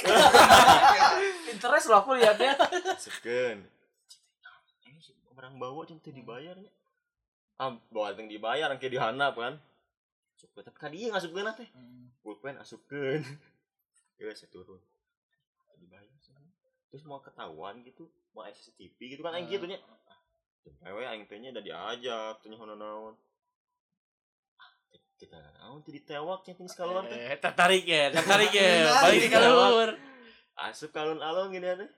interest 1.50 1.88
loh 1.88 2.04
aku 2.04 2.14
lihatnya 2.14 2.54
Sekeun. 2.96 3.64
Orang 5.34 5.58
bawa 5.58 5.82
cing 5.90 5.98
teu 6.00 6.14
dibayarnya. 6.14 6.70
Ah, 7.58 7.74
bawa 7.90 8.14
teu 8.14 8.26
dibayar 8.26 8.70
engke 8.70 8.90
dihandap 8.90 9.34
kan. 9.34 9.58
Asupkeun 10.38 10.66
tapi 10.66 10.78
ka 10.78 10.88
dieu 10.90 11.10
ngasupkeun 11.10 11.50
teh. 11.58 11.70
mm. 11.74 12.06
Pulpen 12.22 12.58
asupkeun. 12.62 13.22
Geus 14.18 14.38
saya 14.42 14.50
turun. 14.54 14.82
Dibayar 15.78 16.10
sih. 16.22 16.34
Terus 16.94 17.04
mau 17.10 17.18
ketahuan 17.26 17.82
gitu, 17.82 18.06
mau 18.38 18.46
CCTV 18.46 19.18
gitu 19.18 19.22
kan 19.26 19.34
aing 19.34 19.50
kitu 19.50 19.66
nya. 19.66 19.82
Jempewe 20.62 21.04
aing 21.10 21.26
teh 21.26 21.38
da 21.42 21.62
diajak 21.62 22.38
teh 22.46 22.48
nya 22.54 22.58
naon. 22.78 23.18
Ah, 24.62 24.70
kita 25.18 25.42
naon 25.58 25.82
teh 25.82 25.92
ditewak 25.96 26.46
cing 26.46 26.56
sekalian 26.70 27.10
teh. 27.10 27.18
Eh, 27.18 27.38
tertarik 27.42 27.86
ya, 27.88 28.14
tertarik 28.14 28.54
ya. 28.54 28.90
Balik 29.10 29.34
ke 29.34 29.40
luhur. 29.42 29.90
Asup 30.54 30.94
ka 30.94 31.02
alun-alun 31.02 31.50
gini 31.50 31.66
teh. 31.66 31.90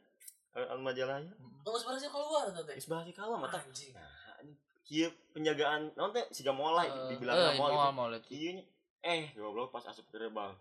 Alun 0.56 0.88
Majalaya. 0.88 1.32
Tunggu 1.68 1.78
sebenarnya 1.78 2.08
keluar 2.08 2.48
tuh 2.56 2.64
teh 2.64 2.76
Geus 2.80 2.88
balik 2.88 3.12
kalem 3.12 3.40
mata. 3.44 3.60
anjing 3.60 3.92
Nah, 3.92 4.40
ini 4.40 4.54
kieu 4.88 5.12
penjagaan 5.36 5.92
naon 6.00 6.16
teh 6.16 6.24
siga 6.32 6.56
moal 6.56 6.80
lah 6.80 6.88
Eh, 6.88 7.12
dibilang 7.12 7.36
eh, 7.36 7.60
moal 7.60 7.72
gitu. 7.72 7.76
moal 7.76 7.92
moal 7.92 8.12
itu. 8.16 8.28
Iya 8.32 8.50
nya. 8.56 8.64
Eh, 9.04 9.24
goblok 9.36 9.76
pas 9.76 9.84
asup 9.86 10.08
ke 10.08 10.16
gerbang. 10.16 10.56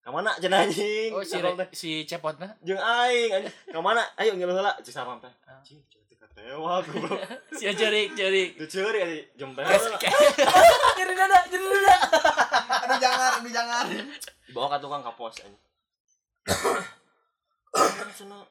Ka 0.00 0.08
mana 0.10 0.32
cenah 0.40 0.64
anjing? 0.66 1.12
Oh, 1.14 1.22
si 1.22 1.38
si 1.76 1.90
cepotna. 2.08 2.50
Jeung 2.66 2.80
aing 2.80 3.30
anjing. 3.36 3.54
Ka 3.70 3.78
mana? 3.78 4.02
Ayo 4.18 4.34
ngilu 4.34 4.50
heula 4.50 4.74
cek 4.82 4.90
sarong 4.90 5.20
teh. 5.22 5.30
Ah. 5.46 5.60
Anjing, 5.60 5.78
katewa 6.18 6.82
goblok. 6.82 7.20
Si 7.54 7.64
jerik 7.70 8.16
jerik. 8.18 8.58
Teu 8.58 8.66
ceuri 8.66 8.98
anjing 9.04 9.26
jempel. 9.38 9.62
jadi 10.98 11.12
dada 11.14 11.38
jadi 11.46 11.64
dada 11.64 11.96
Aduh 12.82 12.98
jangan, 12.98 13.30
aduh 13.38 13.52
jangan. 13.52 13.84
Dibawa 14.48 14.66
ka 14.72 14.78
tukang 14.82 15.04
ka 15.06 15.12
pos 15.14 15.38
anjing. 15.44 15.54
Kan 17.70 18.08
cenah 18.10 18.42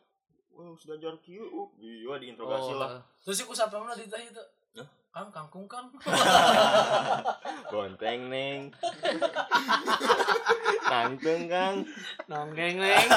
Wah, 0.52 0.74
sudah 0.74 0.98
jar 0.98 1.16
kieu. 1.20 1.46
Uh, 1.46 1.68
Iya 1.78 2.16
diinterogasi 2.18 2.74
lah. 2.74 3.00
terus 3.20 3.40
aku 3.40 3.52
siapa 3.52 3.76
mana 3.76 3.94
di 3.94 4.06
teh 4.06 4.20
itu 4.22 4.44
Hah? 4.76 4.88
kang 5.12 5.30
kangkung 5.30 5.66
kang 5.66 5.88
Bonteng 7.68 8.28
neng. 8.34 8.70
Nangtung 10.84 11.44
kang. 11.48 11.76
nonggeng 12.26 12.76
neng 12.78 13.08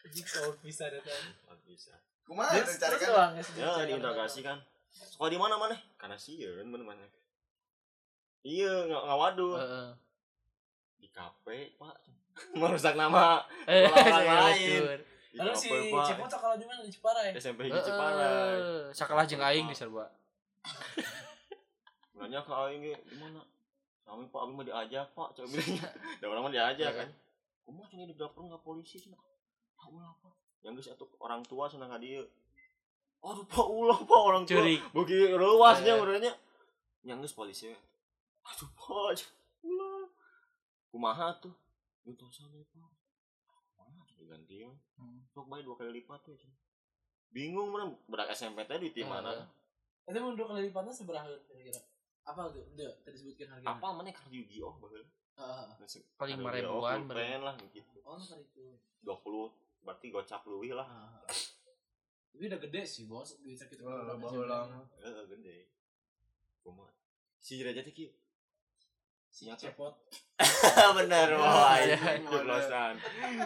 Anjing 0.00 0.26
kau 0.26 0.50
bisa 0.58 0.88
deh 0.88 1.00
teh 1.00 1.20
Bisa. 1.64 1.92
Kumaha 2.24 2.56
terus 2.56 2.76
cari 2.76 2.96
terus 2.96 3.08
kan? 3.08 3.30
ya 3.54 3.68
Ya, 3.76 3.84
diinterogasi 3.84 4.40
kan. 4.40 4.58
Sekolah 4.90 5.28
di 5.28 5.36
mana 5.36 5.54
mana? 5.56 5.76
Karena 5.96 6.16
sieun 6.16 6.64
bener 6.66 6.84
mana? 6.86 7.04
Iya, 8.40 8.88
nggak 8.88 9.04
waduh. 9.14 9.54
Heeh. 9.56 9.88
Di 10.98 11.08
kafe, 11.08 11.76
Pak. 11.76 11.96
Merusak 12.60 12.94
nama 12.94 13.42
Eh, 13.70 13.84
Sekolah 13.84 14.00
orang 14.00 14.16
saya 14.16 14.40
lain. 14.48 14.82
di 15.28 15.38
lalu 15.38 15.54
si. 15.54 15.68
Cepot 15.68 16.32
kalau 16.32 16.56
di 16.56 16.64
mana 16.64 16.80
di 16.80 16.90
Ciparai 16.90 17.30
SMP 17.36 17.66
di 17.66 17.78
Ciparai. 17.78 18.90
Sakalah 18.90 19.24
jeung 19.24 19.40
aing 19.40 19.66
di 19.66 19.76
serba. 19.76 20.08
Nanya 22.18 22.42
ke 22.42 22.50
aing 22.50 22.80
ge, 22.82 22.94
di 23.04 23.16
mana? 23.16 23.40
Kami 24.02 24.24
Pak, 24.26 24.40
abi 24.40 24.52
mah 24.52 24.64
diajak, 24.64 25.06
Pak. 25.12 25.28
Coba 25.32 25.46
bilangnya. 25.46 25.88
Da 26.18 26.24
orang 26.26 26.42
mah 26.42 26.52
diajak 26.52 26.90
kan. 26.92 27.08
Kumaha 27.62 27.86
cenah 27.86 28.06
di 28.06 28.16
dapur 28.16 28.42
enggak 28.42 28.62
polisi 28.62 28.96
cenah. 28.96 29.20
Pak 29.76 29.86
ulah 29.86 30.10
Pak. 30.18 30.34
Yang 30.64 30.72
geus 30.80 30.88
atuh 30.90 31.08
orang 31.18 31.44
tua 31.44 31.68
cenah 31.68 31.86
ka 31.86 32.00
dieu. 32.00 32.24
Aduh, 33.20 33.44
Pak 33.44 33.66
ulah 33.68 33.98
Pak 34.00 34.20
orang 34.24 34.42
tua. 34.42 34.58
Cerik. 34.58 34.80
Bagi 34.90 35.18
ruasnya 35.30 35.92
Eh. 35.92 35.98
menurutnya. 36.00 36.32
Yang 37.04 37.18
geus 37.22 37.34
polisi. 37.36 37.68
Aduh, 38.42 38.68
Pak. 38.72 39.22
Ulah. 39.62 40.08
Kumaha 40.88 41.28
tuh? 41.36 41.52
Itu 42.04 42.26
sana, 42.30 42.60
Pak. 42.60 42.92
Kumaha 43.78 44.12
diganti 44.18 44.62
ya. 44.62 44.70
Hmm. 44.98 45.24
Sok 45.32 45.48
dua 45.50 45.74
kali 45.78 46.02
lipat 46.02 46.22
ya. 46.28 46.36
Bingung 47.32 47.72
mana 47.72 47.88
berak 48.08 48.30
SMP 48.32 48.64
teh 48.68 48.78
di 48.78 48.90
tim 48.92 49.08
mana? 49.08 49.48
itu 50.08 50.18
mau 50.24 50.32
dua 50.32 50.46
kali 50.48 50.72
lipatnya 50.72 50.88
seberapa 50.88 51.28
kira-kira 51.44 51.84
apa 52.24 52.48
tuh 52.48 52.64
udah 52.72 52.92
tadi 53.04 53.16
sebutkan 53.20 53.48
harganya 53.52 53.76
Apa 53.76 53.86
mana 53.92 54.08
kartu 54.08 54.32
Yu-Gi-Oh 54.32 54.80
baheula? 54.80 55.04
Ah, 55.36 55.68
Paling 56.16 56.40
Yu-Gi-Oh, 56.40 56.80
ribuan, 56.80 57.00
lah 57.44 57.54
gitu. 57.72 58.00
oh 58.08 58.16
ntar 58.16 58.40
itu 58.40 58.64
20 59.04 59.84
berarti 59.84 60.06
gocap 60.08 60.42
luwih 60.48 60.72
lah. 60.76 60.88
Ah. 60.88 61.20
tapi 62.28 62.44
udah 62.48 62.60
gede 62.60 62.82
sih 62.88 63.04
bos 63.04 63.36
bisa 63.44 63.68
baheula. 64.16 64.64
SMP. 64.64 64.84
Heeh, 65.04 65.22
gede. 65.28 65.56
Kumaha? 66.64 66.92
Si 67.36 67.60
Raja 67.60 67.84
teh 67.84 67.92
kieu. 69.38 69.54
si 69.54 69.66
cepot 69.66 69.94
Bener, 70.98 71.34
wah, 71.34 71.78
iya. 71.78 71.98
Keceplosan. 71.98 72.94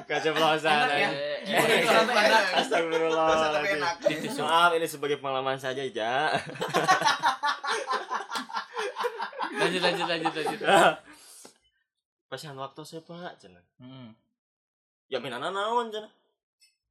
Keceplosan. 0.04 0.76
Ya? 0.88 1.08
Eh, 1.08 1.84
tapi 1.84 2.12
Astagfirullahaladzim. 2.52 3.76
enak. 3.76 3.94
ditusuk. 4.02 4.44
Maaf, 4.44 4.70
ini 4.76 4.84
sebagai 4.84 5.16
pengalaman 5.16 5.56
saja, 5.56 5.80
Ja. 5.80 6.32
Lanjut 9.52 9.80
lanjut 9.80 10.06
lanjut 10.08 10.32
lanjut. 10.32 10.60
Pasihan 12.30 12.56
waktu 12.56 12.80
saya, 12.82 13.00
Pak, 13.04 13.36
cenah. 13.38 13.64
Hmm. 13.76 14.16
Ya 15.06 15.20
minana 15.20 15.52
naon 15.52 15.92
cenah. 15.92 16.08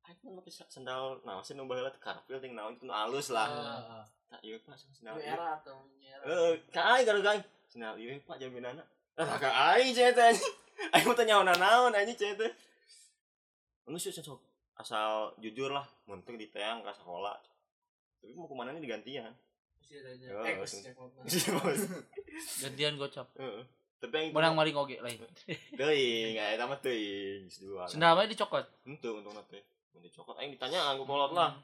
Aku 0.06 0.30
kan 0.30 0.34
pakai 0.38 0.54
sendal 0.70 1.18
naon 1.26 1.42
sih 1.42 1.58
nu 1.58 1.66
baheula 1.66 1.90
teh 1.90 1.98
karpil 1.98 2.38
ting 2.38 2.54
naon 2.54 2.78
itu 2.78 2.86
nu 2.86 2.94
alus 2.94 3.34
lah. 3.34 3.50
Ah, 3.50 4.06
Tak 4.30 4.40
ieu 4.46 4.62
Pak 4.62 4.78
sendal. 4.78 5.18
Era 5.18 5.58
atau 5.58 5.84
era 6.00 6.22
Eh, 6.26 6.54
ka 6.70 6.96
aing 6.96 7.42
Sendal 7.72 7.96
ieu 7.96 8.20
Pak 8.28 8.36
jaminana. 8.36 8.84
Ah, 9.16 9.40
ka 9.40 9.48
aing 9.72 9.96
cenah 9.96 10.12
teh. 10.20 10.36
Aing 10.92 11.08
mau 11.08 11.16
tanya 11.16 11.40
naon 11.40 11.96
anjing 11.96 12.20
cenah 12.20 12.36
teh. 12.44 12.52
Anu 13.88 13.96
sih 13.96 14.12
sok 14.12 14.44
asal 14.76 15.32
jujur 15.40 15.72
lah, 15.72 15.88
muntung 16.04 16.36
di 16.36 16.52
teang 16.52 16.84
ka 16.84 16.92
sekolah. 16.92 17.40
Tapi 18.20 18.36
mau 18.36 18.52
ke 18.52 18.56
mana 18.60 18.76
nih 18.76 18.84
digantian. 18.84 19.32
Oh, 20.36 20.44
eh 20.44 20.56
Gantian 22.64 23.00
gocap. 23.00 23.28
Heeh. 23.40 23.64
Tapi 24.04 24.14
aing 24.20 24.32
Menang 24.36 24.56
maling 24.60 24.76
oge 24.76 25.00
lain. 25.00 25.20
teuing, 25.80 26.36
eta 26.36 26.68
mah 26.68 26.80
teuing. 26.84 27.48
Geus 27.48 27.64
dua. 27.64 27.88
Sendal 27.88 28.20
mah 28.20 28.28
dicokot. 28.28 28.68
Henteu 28.84 29.24
untung 29.24 29.40
teh. 29.48 29.64
Mun 29.96 30.04
dicokot 30.04 30.36
aing 30.44 30.52
ditanya 30.52 30.92
aku 30.92 31.08
kolot 31.08 31.32
lah. 31.32 31.56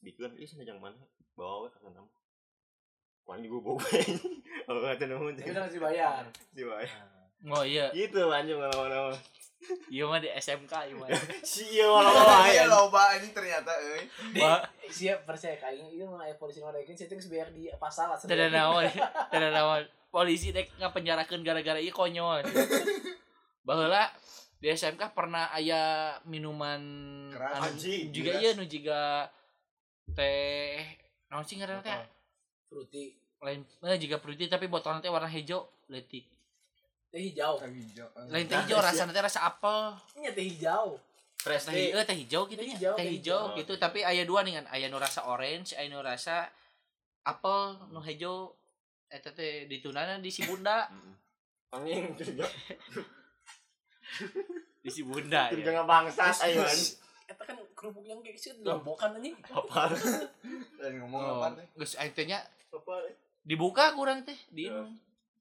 Bikeun 0.00 0.40
ieu 0.40 0.48
sana 0.48 0.64
jang 0.64 0.80
mana? 0.80 0.96
Bawa 1.36 1.66
we 1.66 1.68
ka 1.68 1.84
sana. 3.26 3.28
Kuan 3.28 3.42
digubuk 3.42 3.82
we. 3.82 3.98
Oh, 4.66 4.78
kata 4.80 5.06
nuhun. 5.06 5.34
tapi 5.34 5.50
udah 5.50 5.62
ngasih 5.62 5.78
bayar 5.78 6.22
Si 6.50 6.62
wae. 6.62 6.86
Oh 7.46 7.62
iya, 7.62 7.90
Gitu 7.90 8.18
anjing 8.26 8.54
lawan-lawan. 8.56 9.14
iya 9.90 10.06
mah 10.06 10.18
di 10.18 10.30
SMK 10.30 10.72
iya 10.86 10.94
mah. 10.94 11.08
Si 11.42 11.62
ieu 11.72 11.90
lawan 11.90 12.46
Iya 12.46 12.66
loba 12.66 13.14
ini 13.14 13.30
ternyata 13.30 13.74
euy. 13.78 14.06
siap 14.86 15.22
percaya 15.22 15.54
kayak 15.54 15.90
ini 15.90 16.02
mah 16.02 16.22
aya 16.22 16.34
polisi 16.34 16.58
ngodekin 16.58 16.94
setting 16.94 17.18
sebiar 17.18 17.50
di 17.50 17.66
pasal 17.76 18.10
lah 18.10 18.18
Tidak 18.18 18.48
naon, 18.48 18.86
tidak 19.32 19.50
naon. 19.50 19.82
Polisi 20.06 20.50
dek 20.50 20.70
ngapenjarakeun 20.78 21.42
gara-gara 21.42 21.78
ieu 21.78 21.90
konyol. 21.90 22.46
Baheula 23.62 24.06
di 24.56 24.70
SMK 24.70 25.12
pernah 25.12 25.50
aya 25.50 26.14
minuman 26.24 26.80
Keras. 27.28 27.58
anu 27.58 27.66
Anjing, 27.70 28.08
juga 28.10 28.30
iya 28.38 28.54
nu 28.54 28.64
juga 28.64 29.28
teh 30.10 30.80
naon 31.28 31.42
sih 31.42 31.58
ngaranna 31.58 31.82
teh? 31.82 31.98
Fruity 32.66 33.14
Lain 33.36 33.60
eh 33.82 33.98
juga 33.98 34.16
fruity 34.16 34.46
tapi 34.46 34.64
botolnya 34.66 34.98
teh 34.98 35.08
warna 35.08 35.28
hijau 35.28 35.60
leutik. 35.86 36.24
teh 37.08 37.20
hijau 37.22 37.56
Teh 37.56 37.68
hijau. 37.68 38.08
Lain 38.26 38.44
teh 38.44 38.58
hijau 38.58 38.80
rasanya 38.80 39.12
teh 39.12 39.22
rasa 39.22 39.40
apel. 39.44 39.92
ini 40.16 40.28
teh 40.32 40.44
hijau 40.46 40.96
Fresh 41.36 41.68
Teh, 41.68 41.92
tea. 41.92 41.94
eh, 41.94 42.02
teh 42.02 42.16
hijau 42.16 42.42
gitu 42.44 42.58
Teh 42.58 42.66
ya. 42.66 42.74
hijau, 42.74 42.94
Teh 42.96 43.04
teh 43.04 43.12
hijau 43.12 43.42
hijau. 43.46 43.56
gitu 43.56 43.72
tapi 43.76 44.02
aya 44.02 44.24
dua 44.24 44.40
nih 44.42 44.56
kan, 44.56 44.66
aya 44.68 44.88
nu 44.88 44.96
rasa 44.96 45.22
orange, 45.24 45.76
aya 45.76 45.86
nu 45.86 46.00
rasa 46.00 46.48
apel, 47.22 47.76
nu 47.88 48.00
hijau 48.00 48.50
eta 49.06 49.30
teh 49.30 49.64
ditunana 49.64 50.18
di 50.18 50.28
si 50.28 50.42
bunda 50.42 50.90
Angin 51.76 52.16
di 54.82 54.90
si 54.90 55.02
bunda 55.02 55.50
ya. 55.50 55.58
nggak 55.60 55.86
bangsat 55.86 56.34
ayo. 56.46 56.62
Eta 57.26 57.42
kan 57.42 57.58
kerupuk 57.74 58.02
yang 58.02 58.18
kayak 58.20 58.36
gitu 58.36 58.54
lambokan 58.62 59.14
anjing. 59.14 59.34
Apa? 59.44 59.90
dan 60.76 60.92
ngomong 61.00 61.20
Oh, 61.20 61.42
apa 61.42 61.58
teh 61.58 61.66
geus 61.74 61.94
aing 61.96 62.12
teh 62.12 62.24
nya 62.24 62.38
Apa? 62.70 63.02
dibuka 63.42 63.90
kurang 63.92 64.22
teh 64.22 64.38
di 64.48 64.66
Ya. 64.66 64.86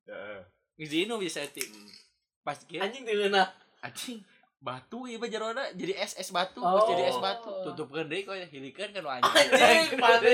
Ya. 0.06 0.42
geus 0.76 0.90
di 0.90 1.06
bisa 1.06 1.46
teh 1.48 1.66
pas 2.42 2.58
ge 2.60 2.78
Anjing 2.78 3.02
teu 3.02 3.14
ngeunah. 3.16 3.48
anjing 3.80 4.22
batu 4.58 5.06
ieu 5.06 5.18
mah 5.18 5.26
jerona 5.28 5.70
jadi 5.72 5.94
es 5.96 6.14
es 6.16 6.30
batu 6.30 6.58
Oh. 6.58 6.90
jadi 6.90 7.06
es 7.06 7.18
batu 7.18 7.54
tutupkeun 7.64 8.06
deui 8.06 8.22
kok 8.24 8.34
hilikeun 8.50 8.90
kan 8.92 9.06
anjing 9.06 9.30
Anjing 9.54 9.90
pade 9.96 10.34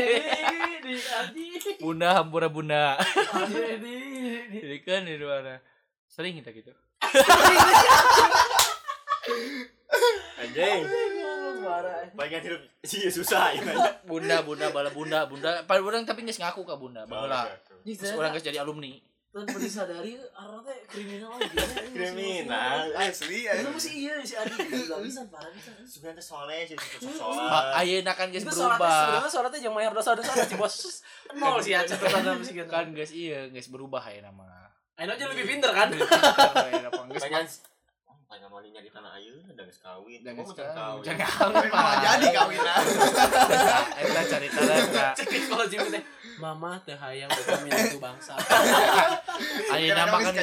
di 0.80 0.96
anjing. 0.96 1.78
bunda 1.78 2.16
hampura 2.16 2.48
bunda 2.48 2.96
di. 2.96 3.76
di- 3.76 4.48
hilikeun 4.58 5.04
di 5.04 5.20
mana 5.20 5.60
sering 6.08 6.36
kita 6.38 6.52
gitu 6.54 6.72
Anjing. 10.38 10.82
Marah. 11.62 12.10
Bagian 12.18 12.42
hidup 12.42 12.62
sih 12.82 13.06
susah 13.08 13.54
ya. 13.54 13.62
bunda 14.04 14.42
bunda 14.42 14.68
bala 14.74 14.90
bunda 14.90 15.24
bunda 15.30 15.62
pada 15.64 15.80
orang 15.80 16.04
tapi 16.04 16.26
geus 16.26 16.42
ngaku 16.42 16.66
ka 16.66 16.76
bunda 16.76 17.06
Anjing 17.06 17.98
Terus 17.98 18.14
orang 18.18 18.34
geus 18.34 18.46
jadi 18.46 18.62
alumni 18.62 18.98
tanpa 19.32 19.64
disadari 19.64 20.20
arah 20.36 20.60
teh 20.60 20.76
kriminal 20.92 21.40
lagi. 21.40 21.56
Kriminal. 21.96 22.92
asli 23.00 23.48
Itu 23.48 23.72
masih 23.72 23.94
iya 23.96 24.20
si 24.28 24.36
Adi 24.36 24.60
bisa 25.08 25.24
parah 25.32 25.48
bisa. 25.56 25.72
Sebenarnya 25.88 26.20
teh 26.20 26.26
soleh 26.28 26.68
sih 26.68 26.76
Hmm. 26.76 27.16
sholat. 27.16 27.48
Ma, 27.48 27.60
ayeuna 27.80 28.12
kan 28.12 28.28
geus 28.28 28.44
berubah 28.44 28.76
sebenarnya 28.76 29.32
sholatnya 29.32 29.60
jangan 29.64 29.76
mayar 29.80 29.94
dosa 29.96 30.20
dosa 30.20 30.36
si 30.36 30.56
bos. 30.60 30.76
Nol 31.40 31.64
sih 31.64 31.72
aja 31.72 31.96
masih 31.96 32.60
gitu. 32.60 32.68
kan 32.68 32.92
geus 32.92 33.16
iya 33.16 33.48
geus 33.48 33.72
berubah 33.72 34.04
ayeuna 34.04 34.36
mah 34.36 34.68
Ayo 35.00 35.16
aja 35.16 35.26
lebih 35.32 35.48
pinter 35.48 35.72
kan. 35.72 35.88
Pengen 37.16 37.48
pengen 38.32 38.48
walinya 38.48 38.80
di 38.80 38.88
tanah 38.88 39.12
kawin. 39.78 40.20
Dan 40.24 40.34
Kok 40.34 40.40
geus 40.40 40.56
mau 40.56 40.56
kawin. 40.56 40.72
kawin? 40.72 41.04
Jangan 41.04 41.28
kawin 41.52 41.68
Malah 41.68 41.84
mah. 41.84 41.96
jadi 42.00 42.28
kawinan 42.32 42.84
Eta 44.02 44.22
carita 44.24 44.62
eta. 44.64 45.08
Cekik 45.20 45.44
kalau 45.52 45.66
Jimmy 45.68 45.90
teh 45.92 46.04
Mama 46.40 46.72
teh 46.82 46.96
hayang 46.96 47.28
berkami 47.28 47.70
itu 47.70 48.00
bangsa. 48.08 48.34
Ayeuna 49.70 50.04
mah 50.08 50.20
kan. 50.24 50.34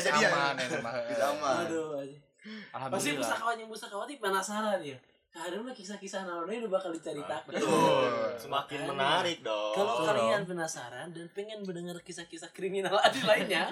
Sama. 1.17 1.51
Aduh 1.65 1.97
anjing. 1.97 2.21
Pasti 2.49 2.77
Alhamdulillah. 2.77 3.19
pusakawan 3.19 3.57
yang 3.57 3.69
pusakawati 3.69 4.15
penasaran 4.17 4.81
ya. 4.81 4.99
Karena 5.39 5.71
kisah-kisah 5.71 6.27
naon 6.27 6.51
itu 6.51 6.67
bakal 6.67 6.91
diceritakan. 6.91 7.55
Betul. 7.55 8.11
Semakin 8.35 8.91
menarik 8.91 9.39
dong. 9.47 9.75
Kalau 9.79 10.03
kalian 10.03 10.43
penasaran 10.43 11.15
dan 11.15 11.27
pengen 11.31 11.63
mendengar 11.63 11.95
kisah-kisah 12.03 12.51
kriminal 12.51 12.99
adi 13.07 13.23
lainnya, 13.23 13.71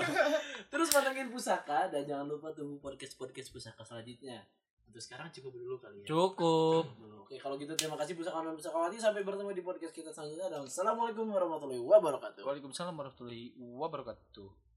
terus 0.72 0.94
pantengin 0.94 1.34
pusaka 1.34 1.90
dan 1.90 2.06
jangan 2.06 2.30
lupa 2.30 2.54
tunggu 2.54 2.78
podcast-podcast 2.78 3.50
pusaka 3.50 3.82
selanjutnya. 3.82 4.46
Untuk 4.86 5.02
sekarang 5.02 5.32
cukup 5.34 5.52
dulu 5.56 5.74
kali 5.80 6.04
ya. 6.04 6.06
Cukup. 6.06 6.84
Dulu. 6.96 7.24
Oke, 7.26 7.40
kalau 7.40 7.56
gitu 7.56 7.72
terima 7.74 7.96
kasih 7.96 8.12
pusakawan 8.14 8.52
dan 8.52 8.56
pusakawati 8.60 8.96
sampai 9.00 9.24
bertemu 9.24 9.50
di 9.56 9.64
podcast 9.64 9.92
kita 9.96 10.12
selanjutnya 10.12 10.52
dan 10.52 10.68
assalamualaikum 10.68 11.26
warahmatullahi 11.26 11.80
wabarakatuh. 11.80 12.44
Waalaikumsalam 12.44 12.92
warahmatullahi 12.94 13.56
wabarakatuh. 13.58 14.71